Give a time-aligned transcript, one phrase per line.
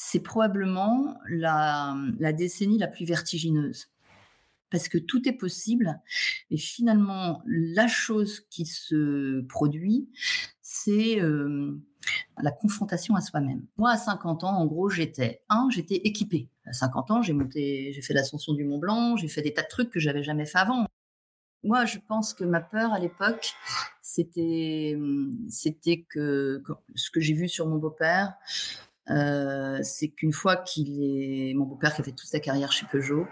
[0.00, 3.90] c'est probablement la, la décennie la plus vertigineuse
[4.70, 6.00] parce que tout est possible.
[6.52, 10.08] Et finalement, la chose qui se produit,
[10.62, 11.76] c'est euh,
[12.40, 13.66] la confrontation à soi-même.
[13.76, 16.48] Moi, à 50 ans, en gros, j'étais un, j'étais équipée.
[16.64, 19.62] À 50 ans, j'ai monté, j'ai fait l'ascension du Mont Blanc, j'ai fait des tas
[19.62, 20.86] de trucs que j'avais jamais fait avant.
[21.64, 23.52] Moi, je pense que ma peur à l'époque,
[24.00, 24.96] c'était,
[25.48, 26.62] c'était que
[26.94, 28.34] ce que j'ai vu sur mon beau-père,
[29.10, 32.86] euh, c'est qu'une fois qu'il est, mon beau-père qui a fait toute sa carrière chez
[32.90, 33.26] Peugeot,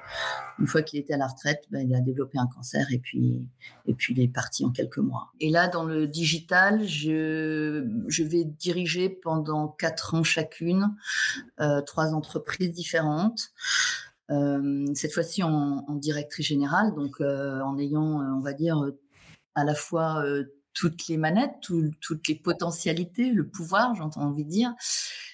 [0.59, 3.47] une fois qu'il était à la retraite, ben, il a développé un cancer et puis,
[3.87, 5.33] et puis il est parti en quelques mois.
[5.41, 10.95] Et là, dans le digital, je, je vais diriger pendant quatre ans chacune
[11.61, 13.51] euh, trois entreprises différentes.
[14.31, 18.83] Euh, cette fois-ci en, directrice générale, donc en ayant, on va dire,
[19.55, 20.25] à la fois
[20.77, 21.55] toutes les manettes,
[22.01, 24.75] toutes les potentialités, le pouvoir, j'entends envie de dire,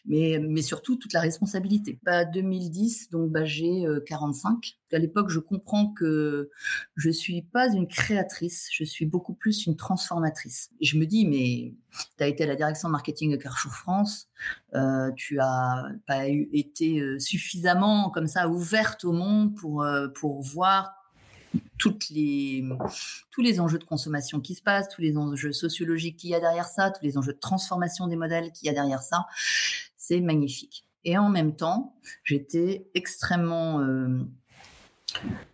[0.06, 1.98] mais, surtout toute la responsabilité.
[2.04, 4.52] Bah, 2010, donc bah, j'ai 45.
[4.92, 6.48] Euh, à l'époque, je comprends que
[6.94, 10.70] je suis pas une créatrice, je suis beaucoup plus une transformatrice.
[10.80, 11.74] Je me dis, mais
[12.16, 14.28] tu as été à la direction marketing de Carrefour France,
[14.76, 19.84] euh, tu as pas été euh, suffisamment comme ça ouverte au monde pour,
[20.14, 21.01] pour voir
[21.78, 22.64] toutes les,
[23.30, 26.40] tous les enjeux de consommation qui se passent, tous les enjeux sociologiques qu'il y a
[26.40, 29.26] derrière ça, tous les enjeux de transformation des modèles qu'il y a derrière ça.
[29.96, 30.86] C'est magnifique.
[31.04, 34.24] Et en même temps, j'étais extrêmement euh,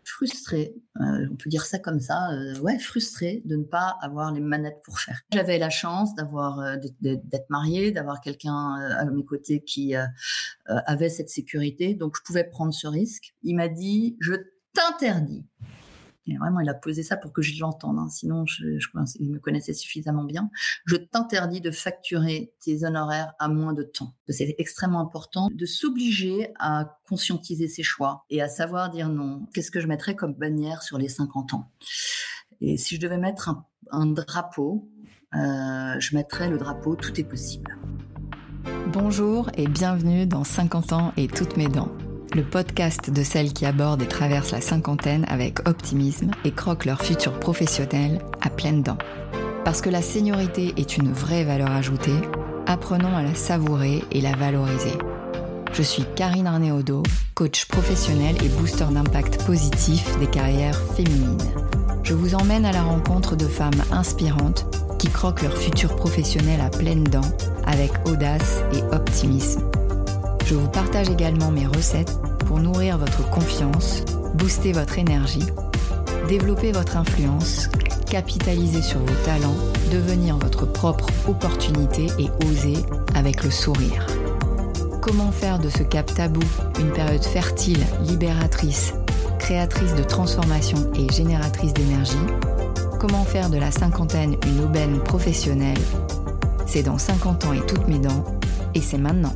[0.04, 4.32] frustrée, euh, on peut dire ça comme ça, euh, ouais, frustrée de ne pas avoir
[4.32, 5.22] les manettes pour faire.
[5.32, 9.94] J'avais la chance d'avoir d'être mariée, d'avoir quelqu'un à mes côtés qui
[10.66, 13.34] avait cette sécurité, donc je pouvais prendre ce risque.
[13.42, 14.34] Il m'a dit, je
[14.74, 15.46] t'interdis
[16.36, 17.98] vraiment, il a posé ça pour que je l'entende.
[17.98, 18.08] Hein.
[18.10, 18.78] Sinon, je,
[19.18, 20.50] il me connaissait suffisamment bien.
[20.84, 24.14] Je t'interdis de facturer tes honoraires à moins de temps.
[24.28, 29.46] C'est extrêmement important de s'obliger à conscientiser ses choix et à savoir dire non.
[29.54, 31.70] Qu'est-ce que je mettrais comme bannière sur les 50 ans?
[32.60, 33.54] Et si je devais mettre
[33.90, 34.90] un, drapeau,
[35.34, 37.78] euh, je mettrais le drapeau Tout est possible.
[38.92, 41.92] Bonjour et bienvenue dans 50 ans et toutes mes dents
[42.34, 47.02] le podcast de celles qui abordent et traversent la cinquantaine avec optimisme et croquent leur
[47.02, 48.98] futur professionnel à pleines dents.
[49.64, 52.18] Parce que la seniorité est une vraie valeur ajoutée,
[52.66, 54.92] apprenons à la savourer et la valoriser.
[55.72, 57.02] Je suis Karine Arnéodo,
[57.34, 61.38] coach professionnel et booster d'impact positif des carrières féminines.
[62.02, 64.66] Je vous emmène à la rencontre de femmes inspirantes
[64.98, 67.20] qui croquent leur futur professionnel à pleines dents
[67.66, 69.62] avec audace et optimisme
[70.48, 74.02] je vous partage également mes recettes pour nourrir votre confiance,
[74.34, 75.44] booster votre énergie,
[76.26, 77.68] développer votre influence,
[78.06, 79.56] capitaliser sur vos talents,
[79.92, 82.78] devenir votre propre opportunité et oser
[83.14, 84.06] avec le sourire.
[85.02, 86.40] Comment faire de ce cap tabou
[86.80, 88.94] une période fertile, libératrice,
[89.38, 92.16] créatrice de transformation et génératrice d'énergie?
[92.98, 95.76] Comment faire de la cinquantaine une aubaine professionnelle?
[96.66, 98.24] C'est dans 50 ans et toutes mes dents,
[98.74, 99.34] et c'est maintenant.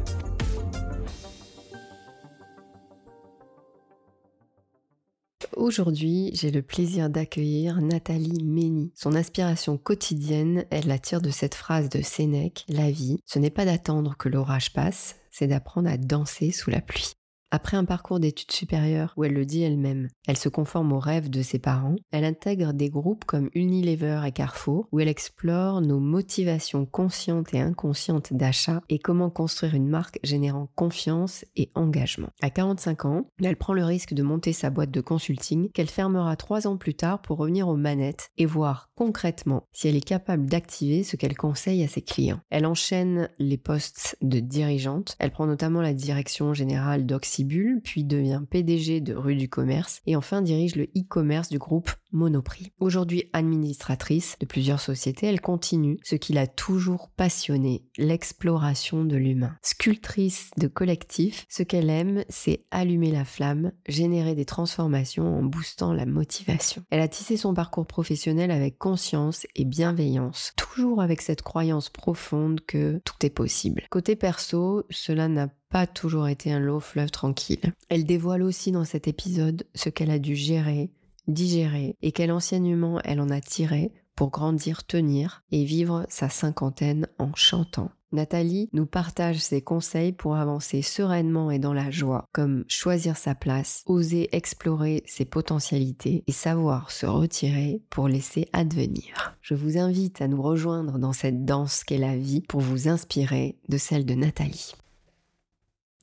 [5.62, 8.90] Aujourd'hui, j'ai le plaisir d'accueillir Nathalie Mény.
[8.96, 13.48] Son inspiration quotidienne, elle la tire de cette phrase de Sénèque La vie, ce n'est
[13.48, 17.12] pas d'attendre que l'orage passe, c'est d'apprendre à danser sous la pluie.
[17.54, 21.28] Après un parcours d'études supérieures où elle le dit elle-même, elle se conforme aux rêves
[21.28, 26.00] de ses parents, elle intègre des groupes comme Unilever et Carrefour où elle explore nos
[26.00, 32.30] motivations conscientes et inconscientes d'achat et comment construire une marque générant confiance et engagement.
[32.40, 36.36] À 45 ans, elle prend le risque de monter sa boîte de consulting qu'elle fermera
[36.36, 40.46] trois ans plus tard pour revenir aux manettes et voir concrètement si elle est capable
[40.46, 42.40] d'activer ce qu'elle conseille à ses clients.
[42.48, 47.41] Elle enchaîne les postes de dirigeante, elle prend notamment la direction générale d'Oxy
[47.82, 52.72] puis devient PDG de Rue du Commerce et enfin dirige le e-commerce du groupe Monoprix.
[52.78, 59.56] Aujourd'hui administratrice de plusieurs sociétés, elle continue ce qui l'a toujours passionné, l'exploration de l'humain.
[59.62, 65.92] Sculptrice de collectif, ce qu'elle aime, c'est allumer la flamme, générer des transformations en boostant
[65.92, 66.82] la motivation.
[66.90, 72.60] Elle a tissé son parcours professionnel avec conscience et bienveillance, toujours avec cette croyance profonde
[72.66, 73.82] que tout est possible.
[73.90, 77.72] Côté perso, cela n'a pas toujours été un long fleuve tranquille.
[77.88, 80.90] Elle dévoile aussi dans cet épisode ce qu'elle a dû gérer,
[81.28, 87.08] digérer et quel enseignement elle en a tiré pour grandir, tenir et vivre sa cinquantaine
[87.18, 87.90] en chantant.
[88.12, 93.34] Nathalie nous partage ses conseils pour avancer sereinement et dans la joie, comme choisir sa
[93.34, 99.34] place, oser explorer ses potentialités et savoir se retirer pour laisser advenir.
[99.40, 103.58] Je vous invite à nous rejoindre dans cette danse qu'est la vie pour vous inspirer
[103.70, 104.74] de celle de Nathalie.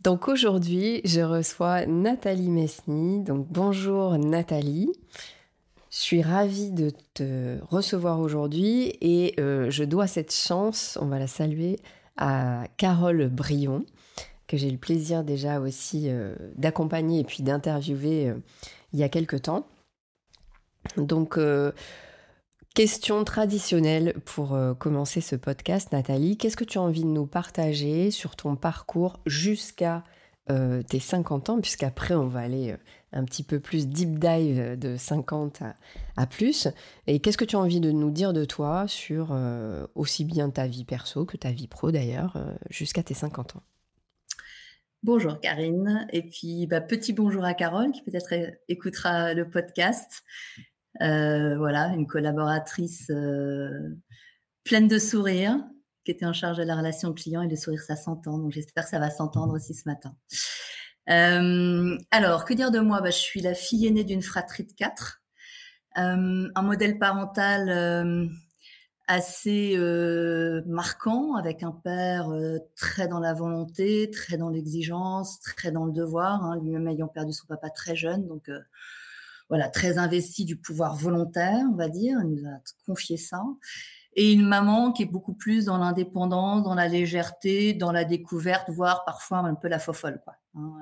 [0.01, 3.21] Donc aujourd'hui, je reçois Nathalie Mesny.
[3.21, 4.89] Donc bonjour Nathalie.
[5.91, 11.19] Je suis ravie de te recevoir aujourd'hui et euh, je dois cette chance, on va
[11.19, 11.79] la saluer,
[12.15, 13.85] à Carole Brion,
[14.47, 18.35] que j'ai eu le plaisir déjà aussi euh, d'accompagner et puis d'interviewer euh,
[18.93, 19.67] il y a quelque temps.
[20.95, 21.37] Donc,
[22.75, 26.37] question traditionnelle pour commencer ce podcast, Nathalie.
[26.37, 30.03] Qu'est-ce que tu as envie de nous partager sur ton parcours jusqu'à
[30.47, 32.75] tes 50 ans, puisqu'après on va aller
[33.11, 35.63] un petit peu plus deep dive de 50
[36.15, 36.67] à, plus.
[37.07, 40.49] Et qu'est-ce que tu as envie de nous dire de toi sur euh, aussi bien
[40.49, 43.63] ta vie perso que ta vie pro d'ailleurs, euh, jusqu'à tes 50 ans?
[45.01, 48.33] Bonjour Karine, et puis bah, petit bonjour à Carole qui peut-être
[48.67, 50.23] écoutera le podcast.
[51.01, 53.11] Euh, voilà, une collaboratrice
[54.63, 55.57] pleine de sourires
[56.03, 58.83] qui était en charge de la relation client et le sourire ça s'entend, donc j'espère
[58.83, 60.15] que ça va s'entendre aussi ce matin.
[61.09, 63.01] Euh, alors, que dire de moi?
[63.01, 65.21] Bah, Je suis la fille aînée d'une fratrie de quatre.
[65.97, 68.27] Euh, un modèle parental euh,
[69.07, 69.75] assez
[70.67, 72.29] marquant, avec un père
[72.75, 77.33] très dans la volonté, très dans l'exigence, très dans le devoir, hein, lui-même ayant perdu
[77.33, 78.51] son papa très jeune, donc
[79.49, 83.41] voilà, très investi du pouvoir volontaire, on va dire, il nous a confié ça
[84.13, 88.69] et une maman qui est beaucoup plus dans l'indépendance, dans la légèreté, dans la découverte,
[88.69, 90.19] voire parfois un peu la fofolle.
[90.23, 90.35] Quoi.
[90.55, 90.73] Hein,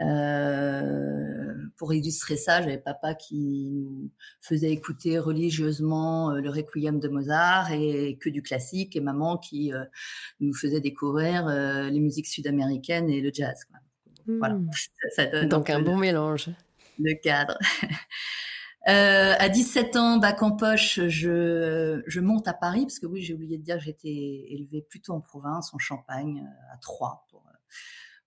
[0.00, 4.10] euh, euh, pour illustrer ça, j'avais papa qui nous
[4.40, 9.72] faisait écouter religieusement euh, le requiem de Mozart et que du classique, et maman qui
[10.40, 13.64] nous faisait découvrir les musiques sud-américaines et le jazz.
[14.26, 14.70] Voilà, mmh.
[15.16, 16.50] ça, donne donc un bon mélange.
[16.98, 17.58] Le cadre.
[18.88, 23.22] Euh, à 17 ans, bac en poche, je, je monte à Paris, parce que oui,
[23.22, 27.24] j'ai oublié de dire que j'étais élevée plutôt en province, en Champagne, euh, à Troyes,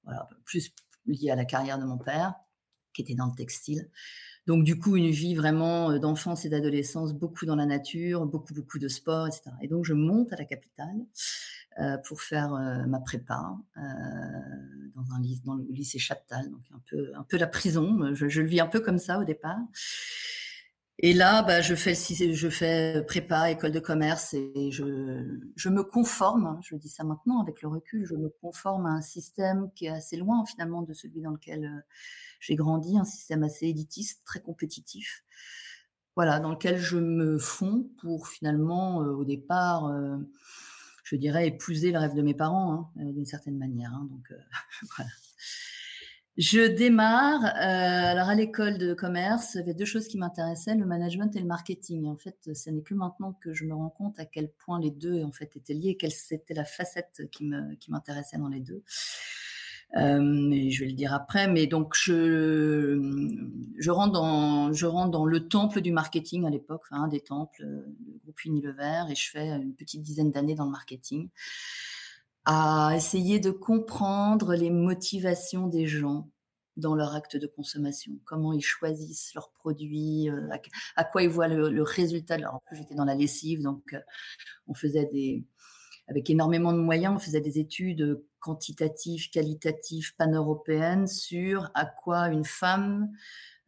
[0.07, 0.11] euh,
[0.45, 0.71] plus
[1.07, 2.35] lié à la carrière de mon père,
[2.93, 3.89] qui était dans le textile.
[4.47, 8.79] Donc du coup, une vie vraiment d'enfance et d'adolescence, beaucoup dans la nature, beaucoup, beaucoup
[8.79, 9.51] de sport, etc.
[9.61, 10.95] Et donc je monte à la capitale
[11.79, 12.51] euh, pour faire
[12.87, 13.81] ma prépa euh,
[14.95, 16.61] dans, le lycée Chaptal, donc
[17.13, 18.13] un peu, la prison.
[18.13, 19.59] Je, je, le vis un peu comme ça au départ.
[20.99, 24.83] Et là, bah, je fais prépa, école de commerce, et je,
[25.69, 26.45] me conforme.
[26.45, 28.05] Hein, je dis ça maintenant avec le recul.
[28.05, 31.65] Je me conforme à un système qui est assez loin finalement de celui dans lequel
[31.65, 31.81] euh,
[32.39, 35.25] j'ai grandi, un système assez élitiste, très compétitif.
[36.15, 40.17] Voilà, dans lequel je me fonds pour finalement, euh, au départ, euh,
[41.05, 43.93] je dirais épouser le rêve de mes parents, hein, d'une certaine manière.
[43.93, 44.09] Hein,
[44.97, 45.11] voilà.
[46.37, 47.45] Je démarre.
[47.45, 51.33] Euh, alors à l'école de commerce, il y avait deux choses qui m'intéressaient le management
[51.35, 52.07] et le marketing.
[52.07, 54.91] en fait, ce n'est que maintenant que je me rends compte à quel point les
[54.91, 55.23] deux
[55.55, 57.45] étaient liés, quelle c'était la facette qui
[57.87, 58.83] m'intéressait dans les deux.
[59.97, 62.99] Euh, je vais le dire après, mais donc je
[63.77, 67.21] je rentre dans je rentre dans le temple du marketing à l'époque, enfin un des
[67.21, 71.29] temples, euh, le groupe Unilever, et je fais une petite dizaine d'années dans le marketing
[72.45, 76.29] à essayer de comprendre les motivations des gens
[76.77, 80.49] dans leur acte de consommation, comment ils choisissent leurs produits, euh,
[80.95, 82.35] à, quoi ils voient le, résultat.
[82.35, 83.99] Alors, en j'étais dans la lessive, donc euh,
[84.67, 85.45] on faisait des,
[86.07, 92.45] avec énormément de moyens, on faisait des études quantitatives, qualitatives, pan-européennes sur à quoi une
[92.45, 93.09] femme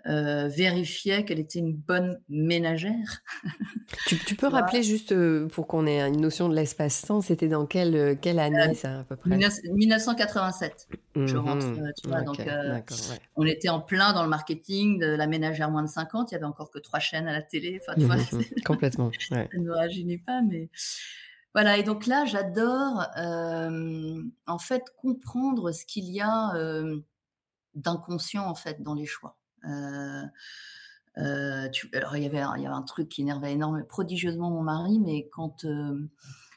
[0.07, 3.23] euh, vérifiait qu'elle était une bonne ménagère.
[4.07, 7.95] tu, peux rappeler juste euh, pour qu'on ait une notion de l'espace-temps, c'était dans quelle,
[7.95, 9.29] euh, quelle année ça à peu près?
[9.29, 10.87] 1987.
[11.13, 11.39] je mhm.
[11.39, 12.39] rentre, tu vois, donc
[13.35, 16.31] on était en plein dans le marketing de la ménagère moins de 50.
[16.31, 17.81] Il y avait encore que trois chaînes à la télé.
[17.81, 17.99] Enfin,
[18.65, 19.11] complètement.
[19.27, 20.69] ça ne nous rajeunit pas, mais
[21.57, 21.77] voilà.
[21.77, 23.07] Et donc là, j'adore
[24.45, 26.53] en fait comprendre ce qu'il y a
[27.77, 29.37] d'inconscient en fait dans les choix.
[29.65, 30.23] Euh,
[31.17, 34.61] euh, alors il y avait il y avait un truc qui énervait énormément, prodigieusement mon
[34.61, 35.99] mari, mais quand euh,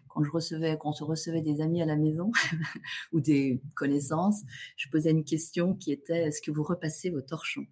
[0.08, 2.32] quand je recevais, quand on recevait des amis à la maison
[3.12, 4.40] ou des connaissances,
[4.76, 7.66] je posais une question qui était est-ce que vous repassez vos torchons?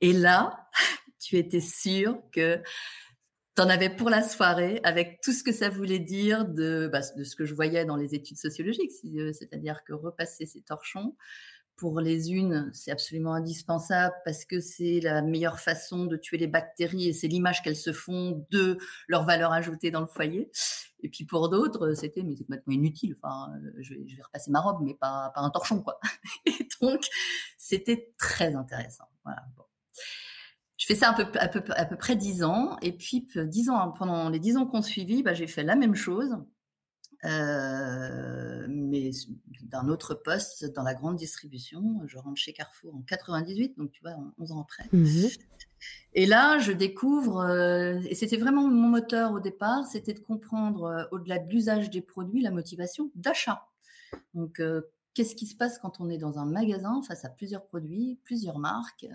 [0.00, 0.68] Et là,
[1.20, 2.60] tu étais sûr que
[3.58, 7.02] tu en avais pour la soirée avec tout ce que ça voulait dire de, bah,
[7.02, 8.92] ce que je voyais dans les études sociologiques,
[9.32, 11.16] c'est-à-dire que repasser ces torchons,
[11.74, 16.46] pour les unes, c'est absolument indispensable parce que c'est la meilleure façon de tuer les
[16.46, 20.52] bactéries et c'est l'image qu'elles se font de leur valeur ajoutée dans le foyer.
[21.02, 23.16] Et puis pour d'autres, c'était mais c'est complètement inutile.
[23.20, 25.98] Enfin, euh, je vais, je vais, repasser ma robe, mais pas, pas un torchon, quoi.
[26.46, 27.00] Et donc,
[27.56, 29.08] c'était très intéressant.
[29.24, 29.44] Voilà.
[29.56, 29.64] Bon.
[30.78, 32.78] Je fais ça un peu, à, peu, à peu près dix ans.
[32.80, 35.94] Et puis, dix ans, pendant les dix ans qu'on suivit, bah, j'ai fait la même
[35.94, 36.38] chose
[38.68, 39.10] mais
[39.62, 42.02] d'un autre poste dans la grande distribution.
[42.06, 44.84] Je rentre chez Carrefour en 98, donc tu vois, 11 ans après.
[44.92, 45.28] Mmh
[46.12, 47.48] et là, je découvre,
[48.10, 52.42] et c'était vraiment mon moteur au départ, c'était de comprendre, au-delà de l'usage des produits,
[52.42, 53.68] la motivation d'achat.
[54.34, 54.60] Donc,
[55.14, 58.58] qu'est-ce qui se passe quand on est dans un magasin face à plusieurs produits, plusieurs
[58.58, 59.06] marques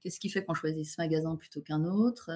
[0.00, 2.30] Qu'est-ce qui fait qu'on choisit ce magasin plutôt qu'un autre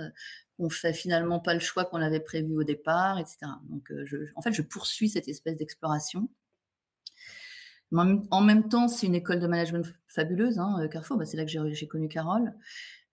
[0.58, 3.38] On fait finalement pas le choix qu'on avait prévu au départ, etc.
[3.68, 3.92] Donc,
[4.36, 6.28] en fait, je poursuis cette espèce d'exploration.
[7.92, 11.16] En même temps, c'est une école de management fabuleuse, hein, Carrefour.
[11.16, 12.54] Bah, c'est là que j'ai connu Carole.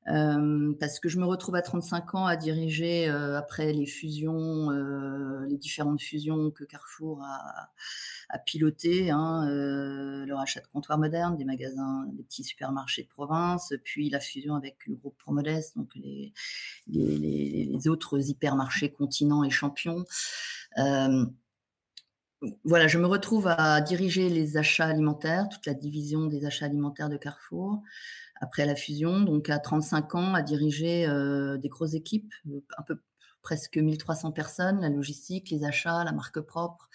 [0.10, 4.72] Euh, parce que je me retrouve à 35 ans à diriger euh, après les fusions,
[4.72, 7.70] euh, les différentes fusions que Carrefour a,
[8.46, 14.10] pilotées, hein, le rachat de comptoirs modernes, des magasins, des petits supermarchés de province, puis
[14.10, 16.34] la fusion avec le groupe Promodest, donc les,
[16.88, 20.06] les, autres hypermarchés continents et champions.
[22.66, 27.10] voilà, je me retrouve à diriger les achats alimentaires, toute la division des achats alimentaires
[27.10, 27.82] de Carrefour
[28.42, 32.32] après la fusion, donc à 35 ans, à diriger euh, des grosses équipes,
[32.78, 33.00] un peu
[33.42, 36.90] presque 1300 personnes, la logistique, les achats, la marque propre.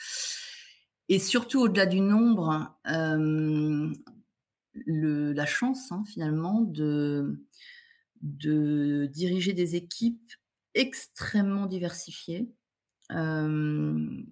[1.08, 3.92] Et surtout, au-delà du nombre, euh,
[4.74, 7.44] la chance, hein, finalement, de,
[8.22, 10.32] de diriger des équipes
[10.74, 12.50] extrêmement diversifiées.
[13.10, 14.22] Euh,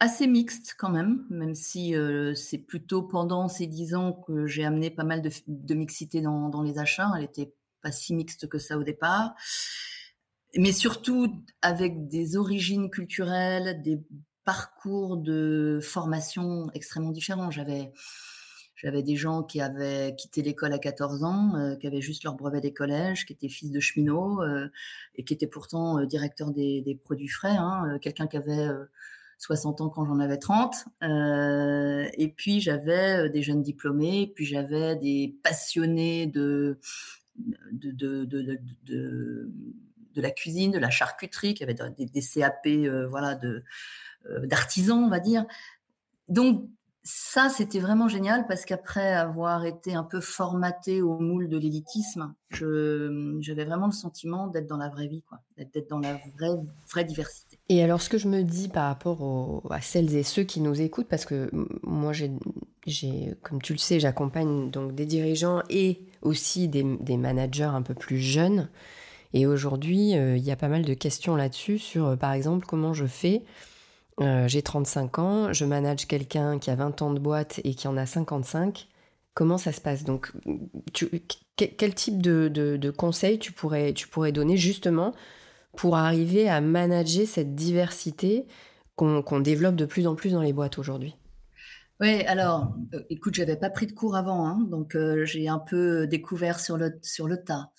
[0.00, 1.94] assez mixte quand même, même si
[2.34, 6.78] c'est plutôt pendant ces dix ans que j'ai amené pas mal de, mixité dans, les
[6.78, 7.10] achats.
[7.14, 9.34] Elle n'était pas si mixte que ça au départ.
[10.56, 14.00] Mais surtout avec des origines culturelles, des
[14.44, 17.50] parcours de formation extrêmement différents.
[17.50, 17.92] J'avais,
[18.76, 22.60] j'avais des gens qui avaient quitté l'école à 14 ans, qui avaient juste leur brevet
[22.60, 24.40] des collèges, qui étaient fils de cheminots
[25.16, 27.56] et qui étaient pourtant directeurs des, produits frais.
[27.56, 27.98] Hein.
[28.00, 28.68] Quelqu'un qui avait
[29.38, 30.74] 60 ans quand j'en avais 30.
[31.02, 36.78] Euh, et puis j'avais euh, des jeunes diplômés, puis j'avais des passionnés de
[37.70, 43.38] de, de, de, de, la cuisine, de la charcuterie, qui avaient des, CAP euh, voilà,
[44.44, 45.44] d'artisans, on va dire.
[46.30, 46.66] Donc
[47.08, 52.34] ça, c'était vraiment génial parce qu'après avoir été un peu formaté au moule de l'élitisme,
[52.50, 56.56] j'avais vraiment le sentiment d'être dans la vraie vie, quoi, d'être dans la vraie,
[56.90, 57.45] vraie diversité.
[57.68, 60.80] Et alors, ce que je me dis par rapport à celles et ceux qui nous
[60.80, 61.50] écoutent, parce que
[61.82, 66.84] moi, j'ai, comme tu le sais, j'accompagne donc des dirigeants et aussi des,
[67.16, 68.68] managers un peu plus jeunes.
[69.32, 72.64] Et aujourd'hui, euh, il y a pas mal de questions là-dessus sur, euh, par exemple,
[72.66, 73.42] comment je fais
[74.20, 77.86] euh, j'ai 35 ans, je manage quelqu'un qui a 20 ans de boîte et qui
[77.86, 78.88] en a 55.
[79.34, 80.04] Comment ça se passe?
[80.04, 80.32] Donc,
[81.56, 85.12] quel type de, conseils tu pourrais, tu pourrais donner justement
[85.76, 88.46] pour arriver à manager cette diversité
[88.96, 91.14] qu'on développe de plus en plus dans les boîtes aujourd'hui.
[92.00, 95.58] Oui, alors, euh, écoute, j'avais pas pris de cours avant, hein, donc euh, j'ai un
[95.58, 97.70] peu découvert sur le, sur le tas.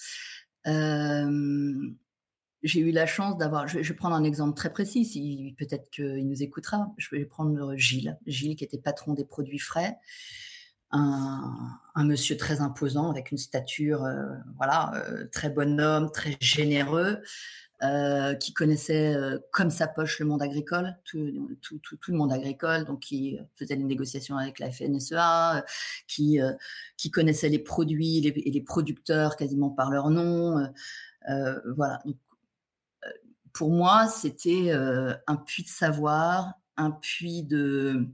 [2.64, 6.42] J'ai eu la chance d'avoir, je, vais prendre un exemple très précis, peut-être qu'il nous
[6.42, 6.92] écoutera.
[6.98, 9.98] Je vais prendre Gilles, Gilles qui était patron des produits frais,
[10.92, 14.26] un, monsieur très imposant avec une stature, euh,
[14.58, 17.20] voilà, euh, très bonhomme, très généreux,
[17.84, 19.16] euh, qui connaissait
[19.52, 24.38] comme sa poche le monde agricole, tout, le monde agricole, donc qui faisait les négociations
[24.38, 25.64] avec la FNSEA,
[26.08, 26.40] qui,
[27.12, 30.68] connaissait les produits et les, producteurs quasiment par leur nom.
[31.76, 32.18] voilà, donc
[33.58, 38.08] pour moi, c'était euh, un puits de savoir, un puits de,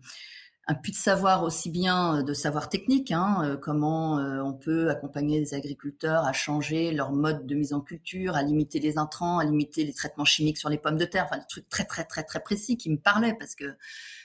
[0.68, 4.90] un puits de savoir aussi bien euh, de savoir technique, hein, euh, comment on peut
[4.90, 9.40] accompagner les agriculteurs à changer leur mode de mise en culture, à limiter les intrants,
[9.40, 12.06] à limiter les traitements chimiques sur les pommes de terre, enfin des trucs très très
[12.06, 13.76] très très précis qui me parlaient parce que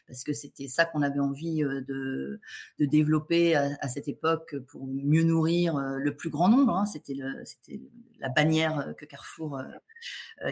[0.06, 2.40] parce que c'était ça qu'on avait envie de,
[2.78, 6.74] de développer à, cette époque pour mieux nourrir le plus grand nombre.
[6.74, 6.86] Hein.
[6.86, 7.14] C'était
[7.44, 7.80] c'était
[8.18, 9.60] la bannière que Carrefour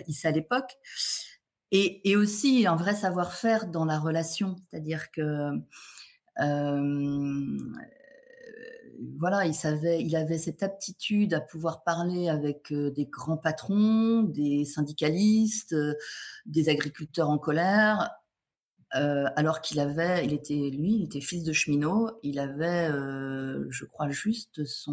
[0.07, 0.77] hissait à l'époque.
[1.73, 5.51] Et, et, aussi un vrai savoir-faire dans la relation, c'est-à-dire que
[9.19, 14.65] voilà, il savait, il avait cette aptitude à pouvoir parler avec des grands patrons, des
[14.65, 15.75] syndicalistes,
[16.47, 18.11] des agriculteurs en colère,
[18.95, 23.67] euh, alors qu'il avait, il était lui, il était fils de cheminot, il avait, euh,
[23.69, 24.93] je crois juste son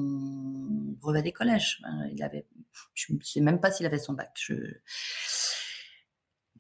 [1.00, 1.82] brevet des collèges.
[2.12, 2.46] Il avait,
[2.96, 4.52] je ne sais même pas s'il avait son bac.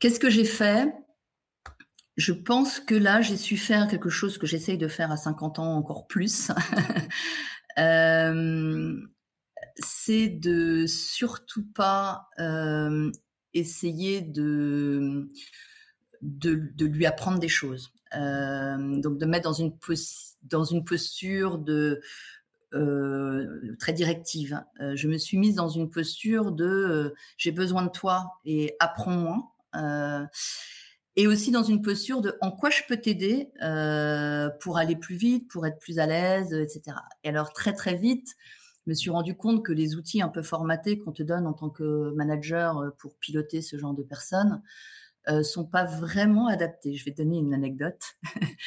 [0.03, 0.93] Qu'est-ce que j'ai fait?
[2.17, 5.59] Je pense que là, j'ai su faire quelque chose que j'essaye de faire à 50
[5.59, 6.51] ans encore plus.
[7.79, 8.95] Euh,
[9.77, 12.29] c'est de surtout pas
[13.55, 15.27] essayer de
[16.21, 17.91] lui apprendre des choses.
[18.11, 21.57] donc de mettre dans une, posture
[23.79, 24.63] très directive.
[24.93, 29.52] je me suis mise dans une posture de j'ai besoin de toi et apprends-moi
[31.15, 35.15] et aussi dans une posture de en quoi je peux t'aider euh, pour aller plus
[35.15, 36.97] vite, pour être plus à l'aise, etc.
[37.23, 38.35] Et alors très très vite,
[38.85, 41.53] je me suis rendu compte que les outils un peu formatés qu'on te donne en
[41.53, 44.61] tant que manager euh, pour piloter ce genre de personnes
[45.29, 46.95] euh, sont pas vraiment adaptés.
[46.95, 48.01] Je vais donner une anecdote.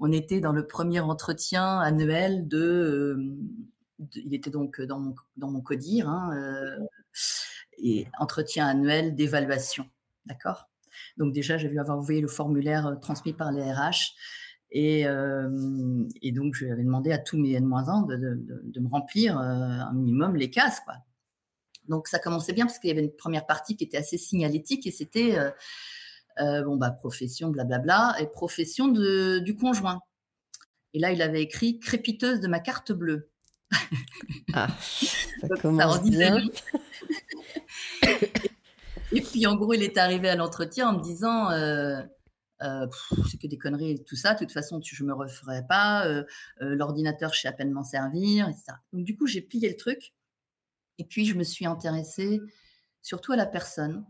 [0.00, 3.36] On était dans le premier entretien annuel de, euh,
[4.16, 6.78] il était donc dans mon, codir, hein, euh,
[7.78, 9.88] et entretien annuel d'évaluation,
[10.30, 10.68] d'accord?
[11.16, 14.14] Donc déjà, j'ai vu avoir envoyé le formulaire euh, transmis par les RH.
[14.72, 19.36] Et, euh, et, donc, je avais demandé à tous mes N-1 de, de, me remplir
[19.36, 20.78] euh, un minimum les cases.
[20.80, 20.94] Quoi.
[21.88, 24.86] Donc, ça commençait bien parce qu'il y avait une première partie qui était assez signalétique
[24.86, 25.36] et c'était
[26.38, 30.00] bon, bah, profession, blablabla, et profession de, du conjoint.
[30.94, 33.28] Et là, il avait écrit crépiteuse de ma carte bleue.
[34.52, 34.68] Ah,
[35.40, 36.44] ça commence bien.
[39.12, 42.00] Et puis, en gros, il est arrivé à l'entretien en me disant euh,
[42.62, 42.86] euh,
[43.28, 44.34] c'est que des conneries et tout ça.
[44.34, 46.06] De toute façon, je me referai pas.
[46.06, 46.24] Euh,
[46.60, 48.64] l'ordinateur, je sais à peine m'en servir, etc.
[48.92, 50.12] Donc, du coup, j'ai plié le truc.
[50.98, 52.40] Et puis, je me suis intéressée
[53.02, 54.04] surtout à la personne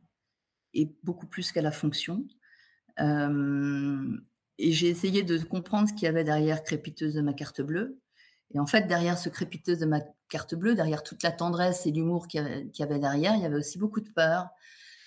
[0.75, 2.25] et beaucoup plus qu'à la fonction.
[2.99, 7.99] et j'ai essayé de comprendre ce qu'il y avait derrière crépiteuse de ma carte bleue.
[8.52, 11.92] Et en fait, derrière ce crépiteuse de ma carte bleue, derrière toute la tendresse et
[11.92, 14.49] l'humour qu'il y, avait derrière, il y avait aussi beaucoup de peur,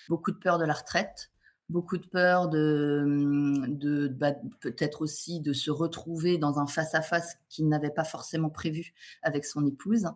[0.08, 1.30] beaucoup de peur de la retraite,
[1.68, 7.68] beaucoup de peur de, de bah, peut-être aussi de se retrouver dans un face-à-face qu'il
[7.68, 8.92] n'avait pas forcément prévu
[9.22, 10.06] avec son épouse.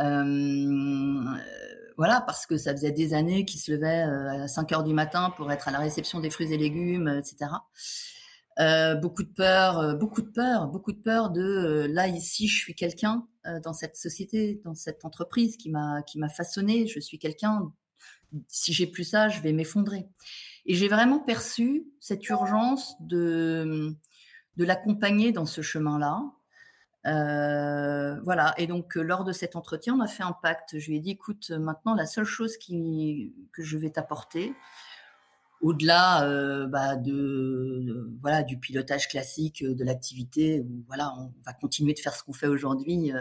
[0.00, 1.24] Euh,
[1.96, 4.94] voilà, parce que ça faisait des années qu'il se levait euh, à 5 heures du
[4.94, 7.50] matin pour être à la réception des fruits et légumes, etc.
[8.58, 12.74] Euh, beaucoup de peur, beaucoup de peur, beaucoup de peur de là ici je suis
[12.74, 13.26] quelqu'un
[13.64, 16.86] dans cette société, dans cette entreprise qui m'a qui m'a façonné.
[16.86, 17.72] Je suis quelqu'un
[18.48, 20.06] si j'ai plus ça, je vais m'effondrer.
[20.66, 23.96] Et j'ai vraiment perçu cette urgence de,
[24.56, 26.22] l'accompagner dans ce chemin-là.
[27.06, 28.54] Euh, voilà.
[28.58, 30.78] Et donc, euh, lors de cet entretien, on a fait un pacte.
[30.78, 34.54] Je lui ai dit, écoute, maintenant, la seule chose que je vais t'apporter,
[35.60, 41.92] au-delà euh, bah, de, voilà du pilotage classique de l'activité, où voilà, on va continuer
[41.94, 43.12] de faire ce qu'on fait aujourd'hui.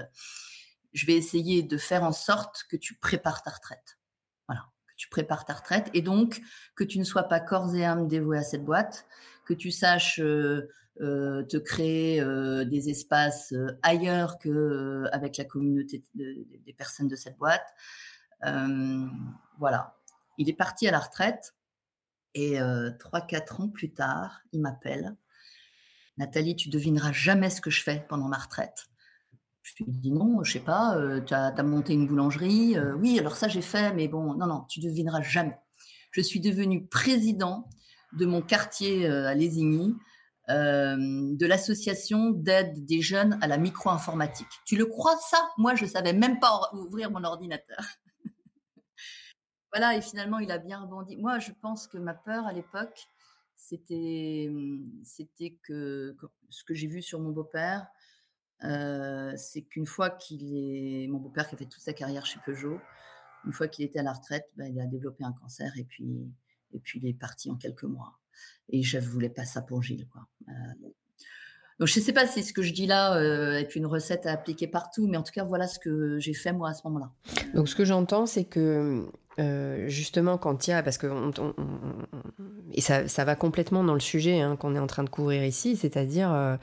[0.93, 3.97] je vais essayer de faire en sorte que tu prépares ta retraite
[5.01, 6.43] tu prépares ta retraite et donc
[6.75, 9.07] que tu ne sois pas corps et âme dévoué à cette boîte,
[9.45, 10.69] que tu saches euh,
[11.01, 17.35] euh, te créer euh, des espaces ailleurs que avec la communauté des personnes de cette
[17.37, 17.65] boîte.
[19.57, 19.97] voilà.
[20.37, 21.55] Il est parti à la retraite
[22.35, 22.59] et
[22.99, 25.15] trois, quatre ans plus tard, il m'appelle.
[26.17, 28.85] Nathalie, tu devineras jamais ce que je fais pendant ma retraite.
[29.63, 32.77] Je lui dis non, je sais pas, euh, tu as, monté une boulangerie.
[32.77, 35.59] Euh, oui, alors ça j'ai fait, mais bon, non, non, tu devineras jamais.
[36.11, 37.69] Je suis devenue président
[38.13, 39.95] de mon quartier euh, à Lésigny,
[40.49, 44.49] de l'association d'aide des jeunes à la micro-informatique.
[44.65, 45.37] Tu le crois ça?
[45.57, 47.85] Moi, je savais même pas ouvrir mon ordinateur.
[49.71, 51.15] voilà, et finalement, il a bien rebondi.
[51.15, 53.07] Moi, je pense que ma peur à l'époque,
[53.55, 54.51] c'était,
[55.05, 56.17] c'était que
[56.49, 57.87] ce que j'ai vu sur mon beau-père,
[58.63, 62.39] euh, c'est qu'une fois qu'il est, mon beau-père qui a fait toute sa carrière chez
[62.45, 62.79] Peugeot,
[63.45, 66.31] une fois qu'il était à la retraite, bah, il a développé un cancer et puis,
[66.73, 68.19] et puis il est parti en quelques mois.
[68.69, 70.07] Et je ne voulais pas ça pour Gilles.
[70.47, 70.51] Euh,
[71.79, 74.27] donc je ne sais pas si ce que je dis là euh, est une recette
[74.27, 76.81] à appliquer partout, mais en tout cas voilà ce que j'ai fait moi à ce
[76.85, 77.11] moment-là.
[77.55, 79.07] Donc ce que j'entends, c'est que
[79.87, 81.07] justement quand il y a, parce que
[82.73, 85.43] et ça, ça, va complètement dans le sujet hein, qu'on est en train de couvrir
[85.43, 86.59] ici, c'est-à-dire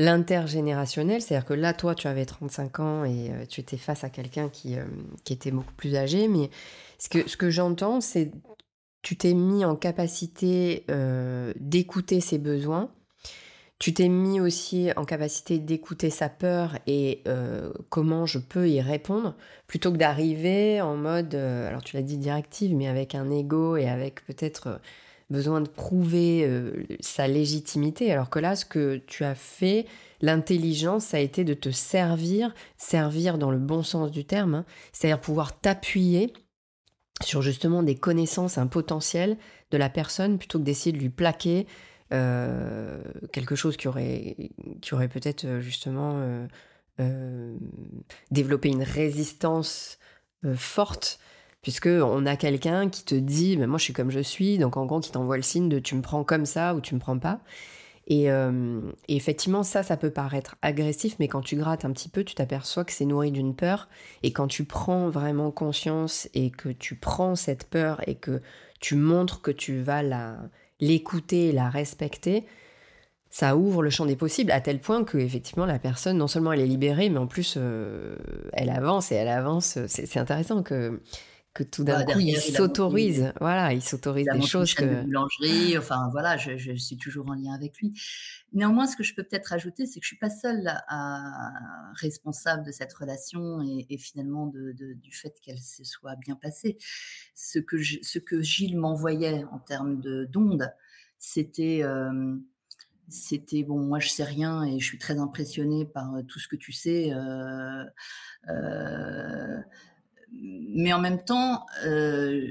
[0.00, 4.08] l'intergénérationnel, c'est-à-dire que là, toi, tu avais 35 ans et euh, tu étais face à
[4.08, 4.84] quelqu'un qui, euh,
[5.24, 6.48] qui, était beaucoup plus âgé, mais
[6.98, 8.32] ce que, ce que j'entends, c'est
[9.02, 12.90] tu t'es mis en capacité euh, d'écouter ses besoins,
[13.78, 17.24] tu t'es mis aussi en capacité d'écouter sa peur et
[17.88, 19.34] comment je peux y répondre,
[19.66, 23.88] plutôt que d'arriver en mode, alors tu l'as dit directive, mais avec un ego et
[23.88, 24.82] avec peut-être
[25.30, 29.86] besoin de prouver euh, sa légitimité, alors que là, ce que tu as fait,
[30.20, 34.64] l'intelligence, ça a été de te servir, servir dans le bon sens du terme, hein,
[34.92, 36.32] c'est-à-dire pouvoir t'appuyer
[37.22, 39.36] sur justement des connaissances, un potentiel
[39.70, 41.66] de la personne, plutôt que d'essayer de lui plaquer
[42.12, 43.00] euh,
[43.32, 44.36] quelque chose qui aurait,
[44.82, 46.20] peut-être euh, justement
[48.30, 49.98] développé une résistance
[50.54, 51.18] forte
[51.62, 54.76] puisque on a quelqu'un qui te dit, mais moi je suis comme je suis, donc
[54.76, 57.00] en gros qui t'envoie le signe de tu me prends comme ça ou tu me
[57.00, 57.40] prends pas.
[58.06, 62.08] Et, euh, et, effectivement, ça, ça peut paraître agressif, mais quand tu grattes un petit
[62.08, 63.88] peu, tu t'aperçois que c'est nourri d'une peur.
[64.24, 68.42] Et quand tu prends vraiment conscience et que tu prends cette peur et que
[68.80, 70.38] tu montres que tu vas la
[70.80, 72.46] l'écouter, la respecter,
[73.28, 76.52] ça ouvre le champ des possibles à tel point que effectivement la personne non seulement
[76.52, 78.16] elle est libérée mais en plus euh,
[78.52, 81.00] elle avance et elle avance c'est intéressant que
[81.52, 86.08] que tout d'un coup il s'autorise voilà il s'autorise des choses que de boulangerie enfin
[86.12, 87.92] voilà je, je, suis toujours en lien avec lui
[88.52, 91.50] néanmoins ce que je peux peut-être ajouter c'est que je suis pas seule à,
[91.94, 96.36] responsable de cette relation et, et finalement de, de, du fait qu'elle se soit bien
[96.36, 96.76] passée
[97.34, 100.72] ce que je, ce que Gilles m'envoyait en termes de d'ondes
[101.18, 102.36] c'était euh,
[103.10, 106.56] c'était bon, moi je sais rien et je suis très impressionnée par tout ce que
[106.56, 107.12] tu sais.
[107.12, 107.84] Euh,
[108.48, 109.58] euh,
[110.32, 112.46] mais en même temps, euh,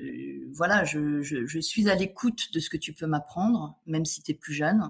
[0.53, 4.35] voilà, je, suis à l'écoute de ce que tu peux m'apprendre, même si tu es
[4.35, 4.89] plus jeune.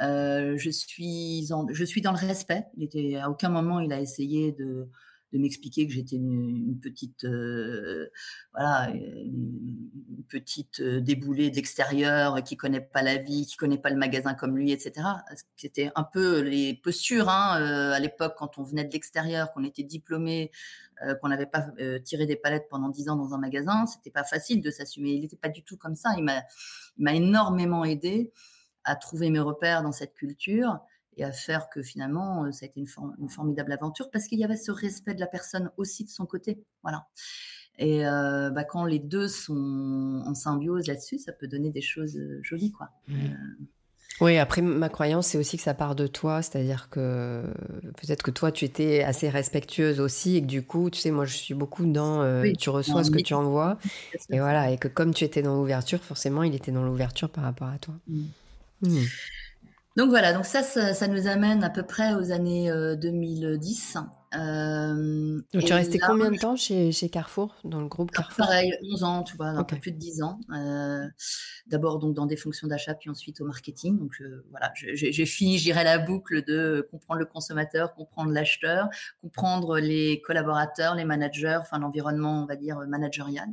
[0.00, 2.64] je suis je suis dans le respect.
[2.76, 4.88] Il était à aucun moment il a essayé de
[5.32, 8.10] de m'expliquer que j'étais une, petite, euh,
[8.52, 13.96] voilà, une petite euh, déboulée d'extérieur qui connaît pas la vie, qui connaît pas le
[13.96, 15.06] magasin comme lui, etc.
[15.56, 19.64] C'était un peu les postures hein, euh, à l'époque quand on venait de l'extérieur, qu'on
[19.64, 20.50] était diplômé,
[21.22, 21.64] qu'on n'avait pas
[22.04, 23.86] tiré des palettes pendant dix ans dans un magasin.
[23.86, 25.12] C'était pas facile de s'assumer.
[25.12, 26.10] Il n'était pas du tout comme ça.
[26.18, 26.42] Il m'a,
[26.98, 28.30] il m'a énormément aidé
[28.84, 30.78] à trouver mes repères dans cette culture
[31.20, 34.44] et à faire que finalement, euh, ça a été une, formidable aventure parce qu'il y
[34.44, 36.64] avait ce respect de la personne aussi de son côté.
[36.82, 37.06] Voilà.
[37.78, 42.16] Et euh, bah, quand les deux sont en symbiose là-dessus, ça peut donner des choses
[42.16, 42.88] euh, jolies, quoi.
[43.08, 43.14] Mmh.
[44.22, 47.42] Oui, après, ma croyance, c'est aussi que ça part de toi, c'est-à-dire que
[47.96, 51.24] peut-être que toi, tu étais assez respectueuse aussi, et que du coup, tu sais, moi,
[51.24, 53.78] je suis beaucoup dans tu reçois ce que tu envoies,
[54.30, 57.44] et voilà, et que comme tu étais dans l'ouverture, forcément, il était dans l'ouverture par
[57.44, 57.94] rapport à toi.
[58.08, 58.24] Mmh.
[58.82, 58.98] Mmh.
[60.00, 63.98] Donc voilà, donc ça, ça, nous amène à peu près aux années 2010.
[64.32, 68.10] Euh, euh, donc tu es resté combien de temps chez, chez, Carrefour, dans le groupe
[68.10, 68.46] Carrefour?
[68.46, 70.40] Pareil, 11 ans, tu vois, un peu plus de 10 ans.
[70.54, 71.06] Euh,
[71.66, 73.98] D'abord donc dans des fonctions d'achat, puis ensuite au marketing.
[73.98, 78.88] Donc voilà, j'ai fini, j'irai la boucle de comprendre le consommateur, comprendre l'acheteur,
[79.20, 83.48] comprendre les collaborateurs, les managers, enfin l'environnement, on va dire, managérial.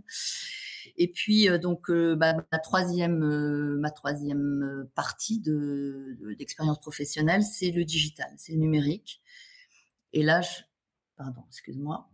[0.96, 7.44] Et puis euh, donc euh, bah, ma troisième euh, ma troisième partie de d'expérience professionnelle,
[7.44, 9.22] c'est le digital, c'est le numérique.
[10.14, 10.42] Et là,
[11.18, 12.10] pardon, excuse-moi.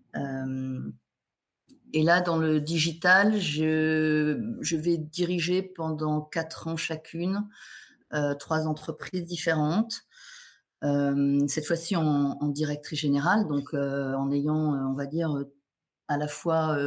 [1.93, 7.47] et là, dans le digital, je, je vais diriger pendant quatre ans chacune
[8.39, 10.05] trois entreprises différentes.
[10.81, 15.45] cette fois-ci en, directrice générale, donc en ayant, on va dire,
[16.07, 16.77] à la fois